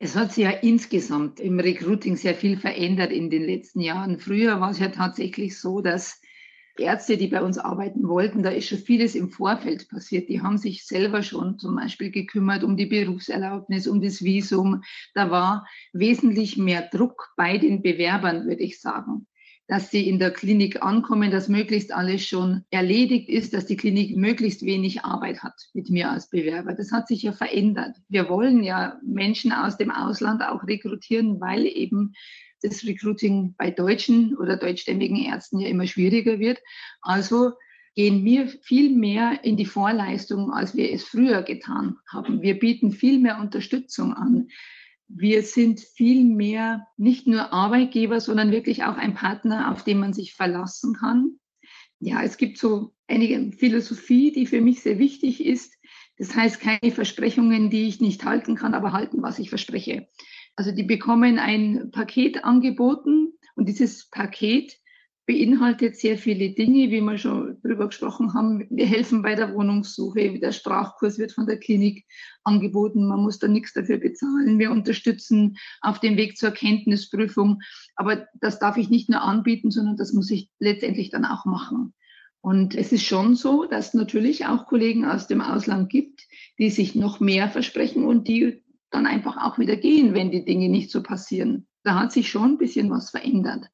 Es 0.01 0.15
hat 0.15 0.31
sich 0.31 0.45
ja 0.45 0.51
insgesamt 0.51 1.41
im 1.41 1.59
Recruiting 1.59 2.15
sehr 2.15 2.33
viel 2.33 2.57
verändert 2.57 3.11
in 3.11 3.29
den 3.29 3.43
letzten 3.43 3.81
Jahren. 3.81 4.17
Früher 4.17 4.61
war 4.61 4.71
es 4.71 4.79
ja 4.79 4.87
tatsächlich 4.87 5.59
so, 5.59 5.81
dass 5.81 6.21
Ärzte, 6.79 7.17
die 7.17 7.27
bei 7.27 7.41
uns 7.41 7.57
arbeiten 7.57 8.07
wollten, 8.07 8.43
da 8.43 8.49
ist 8.49 8.67
schon 8.67 8.79
vieles 8.79 9.15
im 9.15 9.29
Vorfeld 9.29 9.89
passiert. 9.89 10.29
Die 10.29 10.41
haben 10.41 10.57
sich 10.57 10.85
selber 10.85 11.21
schon 11.21 11.59
zum 11.59 11.75
Beispiel 11.75 12.11
gekümmert 12.11 12.63
um 12.63 12.77
die 12.77 12.85
Berufserlaubnis, 12.85 13.87
um 13.87 14.01
das 14.01 14.23
Visum. 14.23 14.83
Da 15.13 15.29
war 15.29 15.67
wesentlich 15.93 16.57
mehr 16.57 16.89
Druck 16.91 17.33
bei 17.37 17.57
den 17.57 17.81
Bewerbern, 17.81 18.45
würde 18.45 18.63
ich 18.63 18.81
sagen 18.81 19.27
dass 19.69 19.91
sie 19.91 20.09
in 20.09 20.17
der 20.17 20.31
Klinik 20.31 20.81
ankommen, 20.81 21.29
dass 21.29 21.47
möglichst 21.47 21.93
alles 21.93 22.25
schon 22.25 22.65
erledigt 22.71 23.29
ist, 23.29 23.53
dass 23.53 23.67
die 23.67 23.77
Klinik 23.77 24.17
möglichst 24.17 24.63
wenig 24.65 25.05
Arbeit 25.05 25.43
hat 25.43 25.69
mit 25.73 25.91
mir 25.91 26.09
als 26.09 26.27
Bewerber. 26.27 26.73
Das 26.73 26.91
hat 26.91 27.07
sich 27.07 27.21
ja 27.21 27.33
verändert. 27.33 27.95
Wir 28.07 28.29
wollen 28.29 28.63
ja 28.63 28.99
Menschen 29.05 29.51
aus 29.51 29.77
dem 29.77 29.91
Ausland 29.91 30.41
auch 30.41 30.65
rekrutieren, 30.65 31.39
weil 31.39 31.67
eben 31.67 32.13
das 32.61 32.85
Recruiting 32.85 33.55
bei 33.57 33.71
deutschen 33.71 34.37
oder 34.37 34.57
deutschstämmigen 34.57 35.17
Ärzten 35.17 35.59
ja 35.59 35.67
immer 35.67 35.87
schwieriger 35.87 36.39
wird. 36.39 36.59
Also 37.01 37.53
gehen 37.95 38.23
wir 38.23 38.47
viel 38.47 38.95
mehr 38.95 39.43
in 39.43 39.57
die 39.57 39.65
Vorleistung, 39.65 40.51
als 40.51 40.75
wir 40.75 40.91
es 40.91 41.03
früher 41.03 41.43
getan 41.43 41.97
haben. 42.11 42.41
Wir 42.41 42.57
bieten 42.57 42.91
viel 42.91 43.19
mehr 43.19 43.39
Unterstützung 43.39 44.13
an. 44.13 44.47
Wir 45.07 45.41
sind 45.41 45.79
viel 45.79 46.23
mehr 46.23 46.87
nicht 46.97 47.27
nur 47.27 47.51
Arbeitgeber, 47.51 48.21
sondern 48.21 48.51
wirklich 48.51 48.83
auch 48.83 48.95
ein 48.95 49.15
Partner, 49.15 49.71
auf 49.71 49.83
den 49.83 49.99
man 49.99 50.13
sich 50.13 50.33
verlassen 50.33 50.93
kann. 50.93 51.39
Ja, 51.99 52.21
es 52.23 52.37
gibt 52.37 52.57
so 52.57 52.93
einige 53.07 53.51
Philosophie, 53.51 54.31
die 54.31 54.45
für 54.45 54.61
mich 54.61 54.81
sehr 54.81 54.99
wichtig 54.99 55.43
ist. 55.43 55.73
Das 56.17 56.35
heißt, 56.35 56.61
keine 56.61 56.91
Versprechungen, 56.91 57.69
die 57.69 57.87
ich 57.87 57.99
nicht 57.99 58.23
halten 58.23 58.55
kann, 58.55 58.73
aber 58.73 58.93
halten, 58.93 59.21
was 59.21 59.39
ich 59.39 59.49
verspreche. 59.49 60.07
Also 60.59 60.73
die 60.73 60.83
bekommen 60.83 61.39
ein 61.39 61.89
Paket 61.91 62.43
angeboten 62.43 63.31
und 63.55 63.69
dieses 63.69 64.09
Paket 64.09 64.77
beinhaltet 65.25 65.95
sehr 65.95 66.17
viele 66.17 66.49
Dinge, 66.49 66.91
wie 66.91 66.99
wir 66.99 67.17
schon 67.17 67.57
darüber 67.63 67.87
gesprochen 67.87 68.33
haben. 68.33 68.67
Wir 68.69 68.85
helfen 68.85 69.21
bei 69.21 69.35
der 69.35 69.53
Wohnungssuche, 69.53 70.37
der 70.37 70.51
Sprachkurs 70.51 71.17
wird 71.17 71.31
von 71.31 71.45
der 71.45 71.59
Klinik 71.59 72.05
angeboten, 72.43 73.07
man 73.07 73.21
muss 73.21 73.39
da 73.39 73.47
nichts 73.47 73.71
dafür 73.71 73.99
bezahlen. 73.99 74.59
Wir 74.59 74.71
unterstützen 74.71 75.55
auf 75.79 76.01
dem 76.01 76.17
Weg 76.17 76.35
zur 76.35 76.51
Kenntnisprüfung. 76.51 77.61
Aber 77.95 78.27
das 78.41 78.59
darf 78.59 78.75
ich 78.75 78.89
nicht 78.89 79.09
nur 79.09 79.21
anbieten, 79.21 79.71
sondern 79.71 79.95
das 79.95 80.11
muss 80.11 80.29
ich 80.29 80.49
letztendlich 80.59 81.09
dann 81.09 81.23
auch 81.23 81.45
machen. 81.45 81.93
Und 82.41 82.75
es 82.75 82.91
ist 82.91 83.05
schon 83.05 83.35
so, 83.35 83.63
dass 83.63 83.89
es 83.89 83.93
natürlich 83.93 84.45
auch 84.45 84.67
Kollegen 84.67 85.05
aus 85.05 85.25
dem 85.25 85.39
Ausland 85.39 85.89
gibt, 85.89 86.27
die 86.57 86.69
sich 86.69 86.95
noch 86.95 87.21
mehr 87.21 87.47
versprechen 87.47 88.03
und 88.03 88.27
die 88.27 88.61
dann 88.91 89.05
einfach 89.05 89.37
auch 89.37 89.59
wieder 89.59 89.75
gehen, 89.75 90.13
wenn 90.13 90.31
die 90.31 90.45
Dinge 90.45 90.69
nicht 90.69 90.91
so 90.91 91.03
passieren. 91.03 91.67
Da 91.83 91.99
hat 91.99 92.11
sich 92.11 92.29
schon 92.29 92.53
ein 92.53 92.57
bisschen 92.57 92.89
was 92.89 93.09
verändert. 93.09 93.69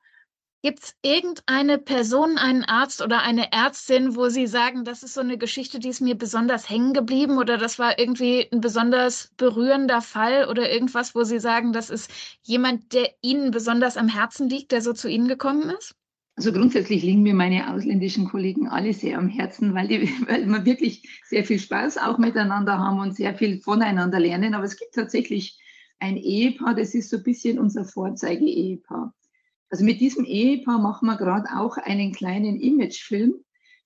Gibt 0.66 0.84
es 0.84 0.96
irgendeine 1.04 1.78
Person, 1.78 2.40
einen 2.40 2.64
Arzt 2.64 3.04
oder 3.04 3.22
eine 3.22 3.52
Ärztin, 3.52 4.16
wo 4.16 4.30
Sie 4.30 4.48
sagen, 4.48 4.84
das 4.84 5.04
ist 5.04 5.14
so 5.14 5.22
eine 5.22 5.38
Geschichte, 5.38 5.78
die 5.78 5.90
ist 5.90 6.02
mir 6.02 6.16
besonders 6.16 6.68
hängen 6.68 6.94
geblieben 6.94 7.38
oder 7.38 7.60
das 7.60 7.78
war 7.78 8.00
irgendwie 8.00 8.50
ein 8.52 8.62
besonders 8.62 9.32
berührender 9.38 10.02
Fall 10.02 10.48
oder 10.50 10.72
irgendwas, 10.72 11.14
wo 11.14 11.24
Sie 11.24 11.40
sagen, 11.40 11.72
das 11.72 11.92
ist 11.92 12.10
jemand, 12.42 12.94
der 12.94 13.14
Ihnen 13.22 13.52
besonders 13.52 13.96
am 13.96 14.08
Herzen 14.08 14.50
liegt, 14.50 14.72
der 14.72 14.82
so 14.82 14.94
zu 14.94 15.08
Ihnen 15.08 15.28
gekommen 15.28 15.70
ist? 15.70 15.96
Also 16.38 16.52
grundsätzlich 16.52 17.02
liegen 17.02 17.24
mir 17.24 17.34
meine 17.34 17.74
ausländischen 17.74 18.26
Kollegen 18.26 18.68
alle 18.68 18.94
sehr 18.94 19.18
am 19.18 19.30
Herzen, 19.30 19.74
weil, 19.74 19.88
die, 19.88 20.02
weil 20.28 20.46
wir 20.46 20.66
wirklich 20.66 21.22
sehr 21.26 21.46
viel 21.46 21.60
Spaß 21.60 21.98
auch 21.98 22.18
miteinander 22.18 22.78
haben 22.78 23.00
und 23.00 23.16
sehr 23.16 23.36
viel 23.36 23.62
voneinander 23.62 24.20
lernen. 24.20 24.54
Aber 24.54 24.66
es 24.66 24.78
gibt 24.78 24.94
tatsächlich 24.94 25.58
ein 26.00 26.18
Ehepaar, 26.18 26.76
das 26.76 26.94
ist 26.94 27.10
so 27.10 27.18
ein 27.18 27.24
bisschen 27.24 27.58
unser 27.58 27.86
Vorzeige-Ehepaar. 27.86 29.14
Also 29.70 29.86
mit 29.86 30.02
diesem 30.02 30.26
Ehepaar 30.26 30.80
machen 30.80 31.08
wir 31.08 31.18
gerade 31.18 31.48
auch 31.56 31.78
einen 31.78 32.12
kleinen 32.12 32.60
Imagefilm. 32.60 33.36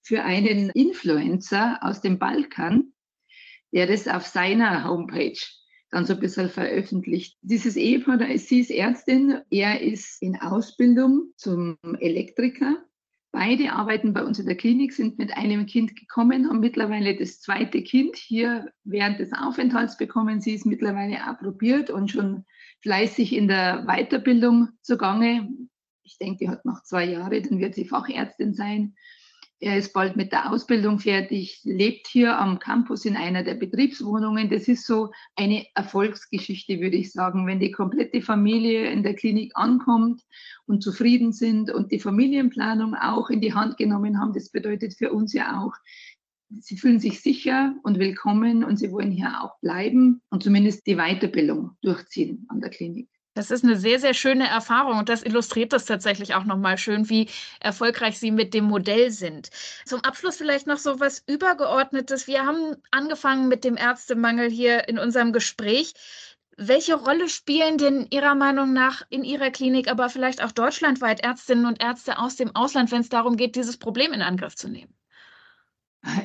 für 0.02 0.24
einen 0.24 0.70
Influencer 0.70 1.78
aus 1.82 2.02
dem 2.02 2.20
Balkan, 2.20 2.94
der 3.74 3.86
das 3.86 4.08
auf 4.08 4.26
seiner 4.26 4.88
Homepage 4.88 5.38
dann 5.92 6.06
so 6.06 6.14
ein 6.14 6.20
bisschen 6.20 6.50
veröffentlicht. 6.50 7.38
Dieses 7.42 7.76
Ehepaar, 7.76 8.20
sie 8.38 8.60
ist 8.60 8.72
Ärztin, 8.72 9.42
er 9.50 9.82
ist 9.82 10.22
in 10.22 10.40
Ausbildung 10.40 11.34
zum 11.36 11.78
Elektriker. 12.00 12.78
Beide 13.32 13.74
arbeiten 13.74 14.14
bei 14.14 14.24
uns 14.24 14.40
in 14.40 14.48
der 14.48 14.56
Klinik, 14.56 14.92
sind 14.92 15.20
mit 15.20 15.36
einem 15.38 15.68
Kind 15.68 15.96
gekommen, 15.96 16.50
haben 16.50 16.62
mittlerweile 16.62 17.16
das 17.16 17.42
zweite 17.42 17.84
Kind 17.84 18.16
hier 18.16 18.72
während 18.84 19.20
des 19.20 19.34
Aufenthalts 19.34 19.98
bekommen. 19.98 20.42
Sie 20.42 20.56
ist 20.56 20.66
mittlerweile 20.66 21.24
approbiert 21.24 21.92
und 21.92 22.10
schon 22.10 22.46
fleißig 22.82 23.36
in 23.36 23.48
der 23.48 23.86
Weiterbildung 23.86 24.70
zugange. 24.82 25.48
Ich 26.04 26.18
denke, 26.18 26.38
die 26.40 26.50
hat 26.50 26.66
noch 26.66 26.82
zwei 26.84 27.06
Jahre, 27.06 27.42
dann 27.42 27.60
wird 27.60 27.76
sie 27.76 27.86
Fachärztin 27.86 28.56
sein. 28.56 28.96
Er 29.62 29.78
ist 29.78 29.92
bald 29.92 30.16
mit 30.16 30.32
der 30.32 30.52
Ausbildung 30.52 31.00
fertig, 31.00 31.60
lebt 31.66 32.08
hier 32.08 32.40
am 32.40 32.60
Campus 32.60 33.04
in 33.04 33.18
einer 33.18 33.44
der 33.44 33.56
Betriebswohnungen. 33.56 34.50
Das 34.50 34.70
ist 34.70 34.86
so 34.86 35.12
eine 35.36 35.66
Erfolgsgeschichte, 35.76 36.80
würde 36.80 36.96
ich 36.96 37.12
sagen. 37.12 37.46
Wenn 37.46 37.60
die 37.60 37.72
komplette 37.72 38.22
Familie 38.22 38.90
in 38.90 39.04
der 39.04 39.16
Klinik 39.16 39.52
ankommt 39.56 40.22
und 40.66 40.82
zufrieden 40.82 41.34
sind 41.34 41.72
und 41.72 41.92
die 41.92 42.00
Familienplanung 42.00 42.96
auch 42.96 43.30
in 43.30 43.42
die 43.42 43.54
Hand 43.54 43.76
genommen 43.76 44.18
haben, 44.18 44.32
das 44.32 44.50
bedeutet 44.50 44.94
für 44.94 45.12
uns 45.12 45.34
ja 45.34 45.62
auch, 45.62 45.74
sie 46.62 46.78
fühlen 46.78 47.02
sich 47.02 47.20
sicher 47.20 47.76
und 47.84 48.00
willkommen 48.00 48.64
und 48.64 48.78
sie 48.78 48.94
wollen 48.94 49.12
hier 49.12 49.44
auch 49.44 49.60
bleiben 49.60 50.22
und 50.30 50.42
zumindest 50.42 50.88
die 50.88 50.96
Weiterbildung 50.96 51.72
durchziehen 51.82 52.46
an 52.48 52.62
der 52.62 52.70
Klinik. 52.70 53.10
Das 53.36 53.52
ist 53.52 53.64
eine 53.64 53.78
sehr, 53.78 54.00
sehr 54.00 54.14
schöne 54.14 54.48
Erfahrung 54.48 55.00
und 55.00 55.08
das 55.08 55.24
illustriert 55.24 55.72
das 55.72 55.86
tatsächlich 55.86 56.36
auch 56.36 56.44
nochmal 56.44 56.78
schön, 56.78 57.10
wie 57.10 57.30
erfolgreich 57.60 58.20
Sie 58.20 58.32
mit 58.32 58.54
dem 58.54 58.66
Modell 58.66 59.12
sind. 59.12 59.50
Zum 59.86 60.04
Abschluss 60.04 60.38
vielleicht 60.38 60.68
noch 60.68 60.78
so 60.78 61.00
was 61.00 61.24
Übergeordnetes. 61.28 62.28
Wir 62.28 62.46
haben 62.46 62.76
angefangen 62.92 63.48
mit 63.48 63.64
dem 63.64 63.78
Ärztemangel 63.78 64.50
hier 64.50 64.90
in 64.90 65.00
unserem 65.00 65.32
Gespräch. 65.32 65.94
Welche 66.58 66.96
Rolle 66.96 67.30
spielen 67.30 67.78
denn 67.78 68.08
Ihrer 68.10 68.36
Meinung 68.36 68.74
nach 68.74 69.04
in 69.10 69.24
Ihrer 69.24 69.52
Klinik, 69.52 69.90
aber 69.90 70.10
vielleicht 70.10 70.44
auch 70.44 70.52
deutschlandweit 70.52 71.22
Ärztinnen 71.22 71.66
und 71.66 71.82
Ärzte 71.82 72.18
aus 72.20 72.36
dem 72.36 72.54
Ausland, 72.56 72.92
wenn 72.92 73.02
es 73.02 73.10
darum 73.10 73.38
geht, 73.38 73.56
dieses 73.56 73.78
Problem 73.78 74.12
in 74.12 74.22
Angriff 74.22 74.56
zu 74.56 74.68
nehmen? 74.68 74.94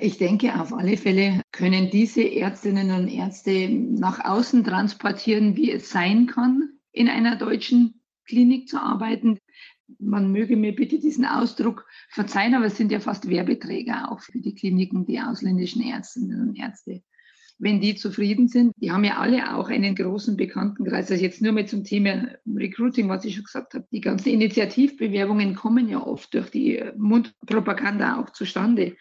Ich 0.00 0.18
denke, 0.18 0.60
auf 0.60 0.72
alle 0.72 0.96
Fälle 0.96 1.42
können 1.52 1.90
diese 1.90 2.22
Ärztinnen 2.22 2.90
und 2.92 3.08
Ärzte 3.08 3.68
nach 3.68 4.24
außen 4.24 4.64
transportieren, 4.64 5.54
wie 5.56 5.70
es 5.70 5.90
sein 5.90 6.26
kann, 6.26 6.70
in 6.94 7.09
einer 7.09 7.37
deutschen 7.37 8.00
Klinik 8.24 8.68
zu 8.68 8.80
arbeiten. 8.80 9.38
Man 9.98 10.33
möge 10.33 10.57
mir 10.57 10.74
bitte 10.74 10.98
diesen 10.98 11.26
Ausdruck 11.26 11.87
verzeihen, 12.09 12.54
aber 12.54 12.66
es 12.66 12.76
sind 12.76 12.90
ja 12.90 13.00
fast 13.00 13.28
Werbeträger 13.28 14.11
auch 14.11 14.20
für 14.20 14.40
die 14.40 14.54
Kliniken, 14.54 15.04
die 15.04 15.20
ausländischen 15.20 15.83
Ärztinnen 15.83 16.40
und 16.40 16.59
Ärzte. 16.59 17.02
Wenn 17.59 17.80
die 17.80 17.94
zufrieden 17.94 18.48
sind, 18.48 18.72
die 18.78 18.90
haben 18.90 19.04
ja 19.04 19.18
alle 19.18 19.54
auch 19.54 19.68
einen 19.68 19.94
großen 19.94 20.37
Bekanntenkreis. 20.37 21.11
Also 21.11 21.22
jetzt 21.22 21.42
nur 21.42 21.52
mal 21.52 21.66
zum 21.66 21.85
Thema 21.85 22.28
Recruiting, 22.46 23.09
was 23.09 23.24
ich 23.24 23.35
schon 23.35 23.44
gesagt 23.44 23.74
habe. 23.74 23.87
Die 23.92 24.00
ganzen 24.00 24.30
Initiativbewerbungen 24.30 25.54
kommen 25.54 25.88
ja 25.88 26.04
oft 26.04 26.35
durch 26.35 26.50
die 26.50 26.83
Mundpropaganda 26.96 28.20
auch 28.20 28.30
zustande. 28.30 28.96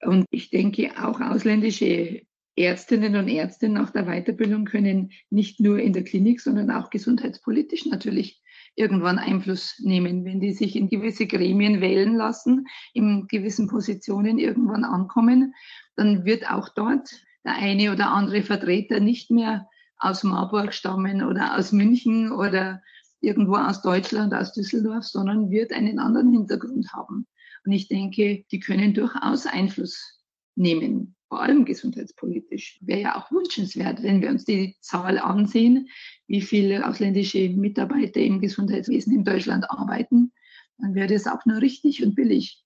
Und 0.00 0.24
ich 0.30 0.50
denke, 0.50 0.92
auch 1.02 1.20
ausländische 1.20 2.22
Ärztinnen 2.56 3.16
und 3.16 3.28
Ärzte 3.28 3.68
nach 3.68 3.90
der 3.90 4.04
Weiterbildung 4.04 4.64
können 4.64 5.10
nicht 5.30 5.60
nur 5.60 5.78
in 5.78 5.92
der 5.92 6.04
Klinik, 6.04 6.40
sondern 6.40 6.70
auch 6.70 6.90
gesundheitspolitisch 6.90 7.86
natürlich 7.86 8.42
irgendwann 8.76 9.18
Einfluss 9.18 9.78
nehmen. 9.80 10.24
Wenn 10.24 10.40
die 10.40 10.52
sich 10.52 10.76
in 10.76 10.88
gewisse 10.88 11.26
Gremien 11.26 11.80
wählen 11.80 12.14
lassen, 12.14 12.66
in 12.92 13.26
gewissen 13.26 13.68
Positionen 13.68 14.38
irgendwann 14.38 14.84
ankommen, 14.84 15.54
dann 15.96 16.24
wird 16.24 16.50
auch 16.50 16.68
dort 16.68 17.10
der 17.44 17.56
eine 17.56 17.92
oder 17.92 18.10
andere 18.10 18.42
Vertreter 18.42 19.00
nicht 19.00 19.30
mehr 19.30 19.68
aus 19.98 20.22
Marburg 20.22 20.72
stammen 20.74 21.22
oder 21.24 21.56
aus 21.56 21.72
München 21.72 22.32
oder 22.32 22.82
irgendwo 23.20 23.56
aus 23.56 23.82
Deutschland, 23.82 24.34
aus 24.34 24.52
Düsseldorf, 24.52 25.04
sondern 25.04 25.50
wird 25.50 25.72
einen 25.72 25.98
anderen 25.98 26.32
Hintergrund 26.32 26.92
haben. 26.92 27.26
Und 27.64 27.72
ich 27.72 27.88
denke, 27.88 28.44
die 28.50 28.60
können 28.60 28.92
durchaus 28.92 29.46
Einfluss 29.46 30.20
nehmen 30.56 31.16
vor 31.34 31.42
allem 31.42 31.64
gesundheitspolitisch. 31.64 32.78
Wäre 32.80 33.00
ja 33.00 33.16
auch 33.16 33.28
wünschenswert, 33.32 34.04
wenn 34.04 34.22
wir 34.22 34.28
uns 34.30 34.44
die 34.44 34.76
Zahl 34.80 35.18
ansehen, 35.18 35.88
wie 36.28 36.40
viele 36.40 36.86
ausländische 36.86 37.48
Mitarbeiter 37.48 38.20
im 38.20 38.40
Gesundheitswesen 38.40 39.12
in 39.12 39.24
Deutschland 39.24 39.68
arbeiten, 39.68 40.32
dann 40.78 40.94
wäre 40.94 41.08
das 41.08 41.26
auch 41.26 41.44
nur 41.44 41.60
richtig 41.60 42.04
und 42.04 42.14
billig. 42.14 42.62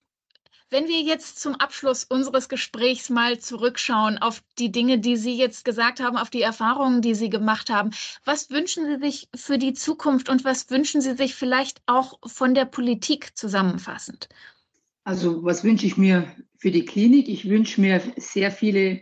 Wenn 0.69 0.87
wir 0.87 1.01
jetzt 1.01 1.39
zum 1.39 1.55
Abschluss 1.55 2.03
unseres 2.03 2.47
Gesprächs 2.47 3.09
mal 3.09 3.39
zurückschauen 3.39 4.19
auf 4.19 4.43
die 4.59 4.71
Dinge, 4.71 4.99
die 4.99 5.17
Sie 5.17 5.35
jetzt 5.35 5.65
gesagt 5.65 5.99
haben, 5.99 6.15
auf 6.15 6.29
die 6.29 6.43
Erfahrungen, 6.43 7.01
die 7.01 7.15
Sie 7.15 7.31
gemacht 7.31 7.71
haben, 7.71 7.89
was 8.23 8.51
wünschen 8.51 8.85
Sie 8.85 9.03
sich 9.03 9.29
für 9.35 9.57
die 9.57 9.73
Zukunft 9.73 10.29
und 10.29 10.45
was 10.45 10.69
wünschen 10.69 11.01
Sie 11.01 11.15
sich 11.15 11.33
vielleicht 11.33 11.81
auch 11.87 12.19
von 12.23 12.53
der 12.53 12.65
Politik 12.65 13.35
zusammenfassend? 13.35 14.29
Also 15.05 15.43
was 15.43 15.63
wünsche 15.63 15.87
ich 15.87 15.97
mir 15.97 16.31
für 16.59 16.71
die 16.71 16.85
Klinik? 16.85 17.27
Ich 17.27 17.49
wünsche 17.49 17.81
mir 17.81 18.01
sehr 18.17 18.51
viele 18.51 19.01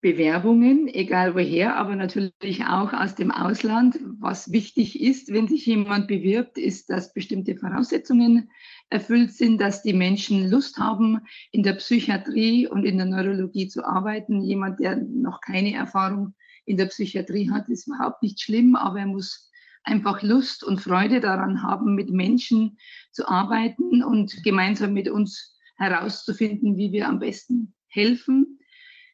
Bewerbungen, 0.00 0.88
egal 0.88 1.34
woher, 1.34 1.76
aber 1.76 1.96
natürlich 1.96 2.64
auch 2.64 2.92
aus 2.92 3.16
dem 3.16 3.32
Ausland. 3.32 3.98
Was 4.20 4.52
wichtig 4.52 5.00
ist, 5.00 5.32
wenn 5.32 5.48
sich 5.48 5.66
jemand 5.66 6.06
bewirbt, 6.06 6.58
ist, 6.58 6.90
dass 6.90 7.12
bestimmte 7.12 7.56
Voraussetzungen 7.56 8.50
erfüllt 8.88 9.32
sind, 9.32 9.60
dass 9.60 9.82
die 9.82 9.94
Menschen 9.94 10.48
Lust 10.48 10.78
haben, 10.78 11.22
in 11.50 11.64
der 11.64 11.72
Psychiatrie 11.72 12.68
und 12.68 12.84
in 12.84 12.98
der 12.98 13.06
Neurologie 13.06 13.66
zu 13.66 13.84
arbeiten. 13.84 14.42
Jemand, 14.42 14.78
der 14.78 14.96
noch 14.96 15.40
keine 15.40 15.74
Erfahrung 15.74 16.34
in 16.66 16.76
der 16.76 16.86
Psychiatrie 16.86 17.50
hat, 17.50 17.68
ist 17.68 17.88
überhaupt 17.88 18.22
nicht 18.22 18.40
schlimm, 18.40 18.76
aber 18.76 19.00
er 19.00 19.06
muss 19.06 19.50
einfach 19.82 20.22
Lust 20.22 20.62
und 20.62 20.80
Freude 20.80 21.20
daran 21.20 21.62
haben, 21.62 21.94
mit 21.94 22.10
Menschen 22.10 22.78
zu 23.10 23.26
arbeiten 23.26 24.04
und 24.04 24.44
gemeinsam 24.44 24.92
mit 24.92 25.08
uns 25.08 25.55
herauszufinden, 25.76 26.76
wie 26.76 26.92
wir 26.92 27.08
am 27.08 27.18
besten 27.18 27.74
helfen. 27.88 28.58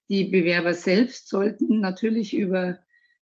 Die 0.09 0.25
Bewerber 0.25 0.75
selbst 0.75 1.29
sollten 1.29 1.81
natürlich 1.81 2.37
über 2.37 2.79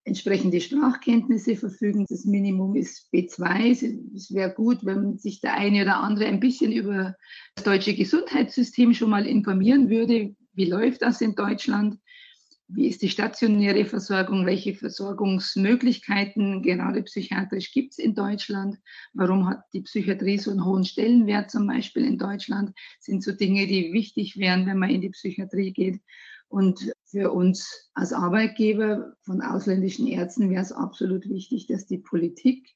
entsprechende 0.05 0.61
Sprachkenntnisse 0.61 1.57
verfügen. 1.57 2.07
Das 2.09 2.25
Minimum 2.25 2.77
ist 2.77 3.13
B2. 3.13 4.15
Es 4.15 4.33
wäre 4.33 4.55
gut, 4.55 4.87
wenn 4.87 5.19
sich 5.19 5.41
der 5.41 5.55
eine 5.55 5.83
oder 5.83 5.97
andere 5.97 6.27
ein 6.27 6.39
bisschen 6.39 6.73
über 6.73 7.17
das 7.57 7.65
deutsche 7.65 7.95
Gesundheitssystem 7.95 8.95
schon 8.95 9.11
mal 9.11 9.27
informieren 9.27 9.91
würde. 9.91 10.37
Wie 10.53 10.71
läuft 10.71 11.03
das 11.03 11.21
in 11.21 11.35
Deutschland? 11.35 11.99
Wie 12.69 12.89
ist 12.89 13.03
die 13.03 13.09
stationäre 13.09 13.85
Versorgung? 13.85 14.45
Welche 14.45 14.75
Versorgungsmöglichkeiten, 14.75 16.63
gerade 16.63 17.03
psychiatrisch, 17.05 17.71
gibt 17.71 17.93
es 17.93 17.99
in 17.99 18.17
Deutschland? 18.17 18.79
Warum 19.13 19.49
hat 19.49 19.63
die 19.73 19.83
Psychiatrie 19.83 20.39
so 20.39 20.51
einen 20.51 20.65
hohen 20.65 20.85
Stellenwert 20.85 21.51
zum 21.51 21.69
Beispiel 21.69 22.05
in 22.05 22.19
Deutschland? 22.19 22.73
Sind 22.99 23.23
so 23.23 23.31
Dinge, 23.31 23.69
die 23.69 23.93
wichtig 23.93 24.37
wären, 24.37 24.67
wenn 24.67 24.79
man 24.79 24.91
in 24.91 25.01
die 25.01 25.11
Psychiatrie 25.11 25.73
geht. 25.73 26.01
Und 26.49 26.93
für 27.05 27.31
uns 27.33 27.91
als 27.95 28.13
Arbeitgeber 28.13 29.15
von 29.23 29.43
ausländischen 29.43 30.09
Ärzten 30.09 30.51
wäre 30.51 30.63
es 30.63 30.73
absolut 30.73 31.29
wichtig, 31.29 31.69
dass 31.69 31.87
die 31.87 31.99
Politik 31.99 32.75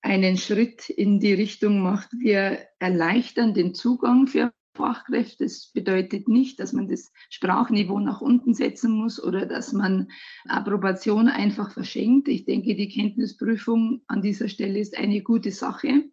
einen 0.00 0.38
Schritt 0.38 0.88
in 0.88 1.20
die 1.20 1.34
Richtung 1.34 1.80
macht. 1.80 2.10
Wir 2.18 2.66
erleichtern 2.78 3.52
den 3.52 3.74
Zugang 3.74 4.26
für 4.26 4.52
Fachkräfte. 4.78 5.44
Das 5.44 5.70
bedeutet 5.74 6.28
nicht, 6.28 6.58
dass 6.60 6.72
man 6.72 6.88
das 6.88 7.12
Sprachniveau 7.28 7.98
nach 7.98 8.22
unten 8.22 8.54
setzen 8.54 8.92
muss 8.92 9.22
oder 9.22 9.44
dass 9.44 9.72
man 9.72 10.08
Approbation 10.46 11.28
einfach 11.28 11.72
verschenkt. 11.72 12.28
Ich 12.28 12.46
denke, 12.46 12.74
die 12.74 12.88
Kenntnisprüfung 12.88 14.02
an 14.06 14.22
dieser 14.22 14.48
Stelle 14.48 14.78
ist 14.78 14.96
eine 14.96 15.20
gute 15.20 15.50
Sache, 15.50 16.04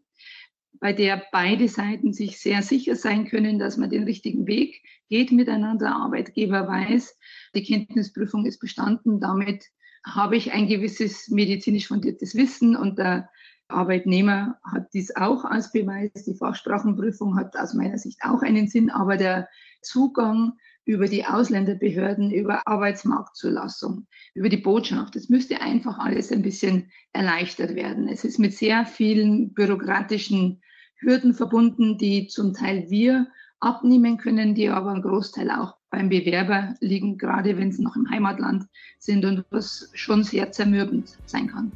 bei 0.80 0.91
der 0.91 1.23
beide 1.32 1.69
Seiten 1.69 2.12
sich 2.12 2.39
sehr 2.39 2.62
sicher 2.62 2.95
sein 2.95 3.28
können, 3.28 3.60
dass 3.60 3.78
man 3.78 3.89
den 3.89 4.04
richtigen 4.04 4.45
Weg 4.47 4.82
geht 5.10 5.32
miteinander. 5.32 5.86
Der 5.86 5.95
Arbeitgeber 5.95 6.67
weiß, 6.67 7.17
die 7.54 7.63
Kenntnisprüfung 7.63 8.45
ist 8.45 8.60
bestanden. 8.60 9.19
Damit 9.19 9.65
habe 10.04 10.36
ich 10.36 10.51
ein 10.51 10.67
gewisses 10.67 11.30
medizinisch 11.30 11.88
fundiertes 11.88 12.36
Wissen 12.36 12.75
und 12.75 12.99
der 12.99 13.30
Arbeitnehmer 13.67 14.58
hat 14.63 14.93
dies 14.93 15.15
auch 15.15 15.43
als 15.43 15.71
Beweis. 15.71 16.12
Die 16.25 16.36
Fachsprachenprüfung 16.36 17.38
hat 17.38 17.58
aus 17.58 17.73
meiner 17.73 17.97
Sicht 17.97 18.19
auch 18.23 18.41
einen 18.41 18.67
Sinn, 18.67 18.89
aber 18.89 19.17
der 19.17 19.47
Zugang 19.82 20.54
über 20.86 21.08
die 21.08 21.25
Ausländerbehörden, 21.25 22.32
über 22.32 22.67
Arbeitsmarktzulassung, 22.67 24.06
über 24.36 24.49
die 24.49 24.58
Botschaft, 24.58 25.15
das 25.15 25.30
müsste 25.30 25.62
einfach 25.62 25.97
alles 25.97 26.32
ein 26.32 26.43
bisschen 26.43 26.91
erleichtert 27.12 27.75
werden. 27.75 28.08
Es 28.08 28.23
ist 28.23 28.38
mit 28.38 28.54
sehr 28.54 28.86
vielen 28.86 29.54
bürokratischen 29.54 30.62
Hürden 30.97 31.34
verbunden, 31.34 31.97
die 31.97 32.28
zum 32.28 32.54
Teil 32.54 32.89
wir 32.89 33.28
abnehmen 33.60 34.17
können, 34.17 34.54
die 34.54 34.69
aber 34.69 34.91
ein 34.91 35.01
Großteil 35.01 35.49
auch 35.49 35.75
beim 35.89 36.10
Bewerber 36.10 36.75
liegen, 36.82 37.17
gerade 37.17 37.58
wenn 37.58 37.71
sie 37.71 37.82
noch 37.82 37.95
im 37.95 38.10
Heimatland 38.10 38.65
sind 38.99 39.25
und 39.25 39.43
was 39.49 39.89
schon 39.93 40.23
sehr 40.23 40.51
zermürbend 40.51 41.17
sein 41.25 41.47
kann. 41.47 41.71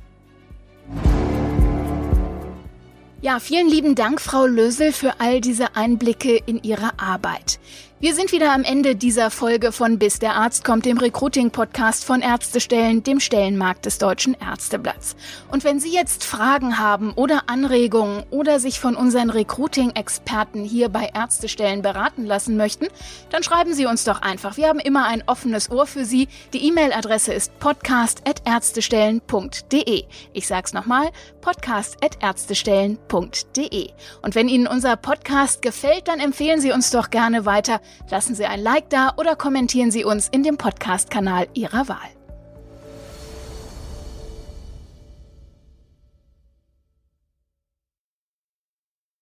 Ja, 3.22 3.42
vielen 3.42 3.68
lieben 3.68 3.96
Dank, 3.96 4.22
Frau 4.22 4.46
Lösel, 4.46 4.94
für 4.94 5.20
all 5.20 5.42
diese 5.42 5.76
Einblicke 5.76 6.38
in 6.46 6.64
Ihre 6.64 6.98
Arbeit. 6.98 7.60
Wir 8.02 8.16
sind 8.16 8.32
wieder 8.32 8.54
am 8.54 8.64
Ende 8.64 8.96
dieser 8.96 9.30
Folge 9.30 9.74
von 9.74 10.00
Bis 10.00 10.20
der 10.20 10.36
Arzt 10.36 10.64
kommt, 10.64 10.86
dem 10.86 10.98
Recruiting-Podcast 10.98 12.06
von 12.06 12.22
Ärztestellen, 12.22 13.04
dem 13.04 13.20
Stellenmarkt 13.20 13.86
des 13.86 13.98
Deutschen 13.98 14.38
Ärzteblatts. 14.40 15.18
Und 15.52 15.66
wenn 15.66 15.82
Sie 15.82 15.94
jetzt 15.94 16.24
Fragen 16.24 16.80
haben 16.80 17.12
oder 17.12 17.42
Anregungen 17.48 18.24
oder 18.30 18.62
sich 18.62 18.80
von 18.80 18.96
unseren 18.96 19.30
Recruiting-Experten 19.30 20.64
hier 20.64 20.88
bei 20.88 21.10
Ärztestellen 21.14 21.82
beraten 21.82 22.26
lassen 22.26 22.56
möchten, 22.56 22.88
dann 23.32 23.44
schreiben 23.44 23.74
Sie 23.74 23.86
uns 23.86 24.06
doch 24.06 24.22
einfach. 24.22 24.56
Wir 24.56 24.70
haben 24.70 24.80
immer 24.80 25.04
ein 25.04 25.22
offenes 25.26 25.70
Ohr 25.70 25.86
für 25.86 26.06
Sie. 26.06 26.30
Die 26.54 26.66
E-Mail-Adresse 26.70 27.34
ist 27.34 27.60
podcast.ärztestellen.de. 27.60 30.06
Ich 30.32 30.48
sag's 30.48 30.72
nochmal, 30.72 31.10
podcast.ärztestellen.de. 31.42 33.90
Und 34.22 34.36
wenn 34.36 34.48
Ihnen 34.48 34.68
unser 34.68 34.96
Podcast 34.96 35.62
gefällt, 35.62 36.08
dann 36.08 36.22
empfehlen 36.22 36.62
Sie 36.62 36.72
uns 36.72 36.92
doch 36.92 37.10
gerne 37.10 37.46
weiter 37.46 37.82
Lassen 38.10 38.36
Sie 38.36 38.46
ein 38.46 38.62
Like 38.62 38.90
da 38.90 39.14
oder 39.18 39.36
kommentieren 39.36 39.92
Sie 39.92 40.04
uns 40.04 40.28
in 40.30 40.44
dem 40.44 40.58
Podcast-Kanal 40.58 41.48
Ihrer 41.54 41.88
Wahl. 41.88 42.19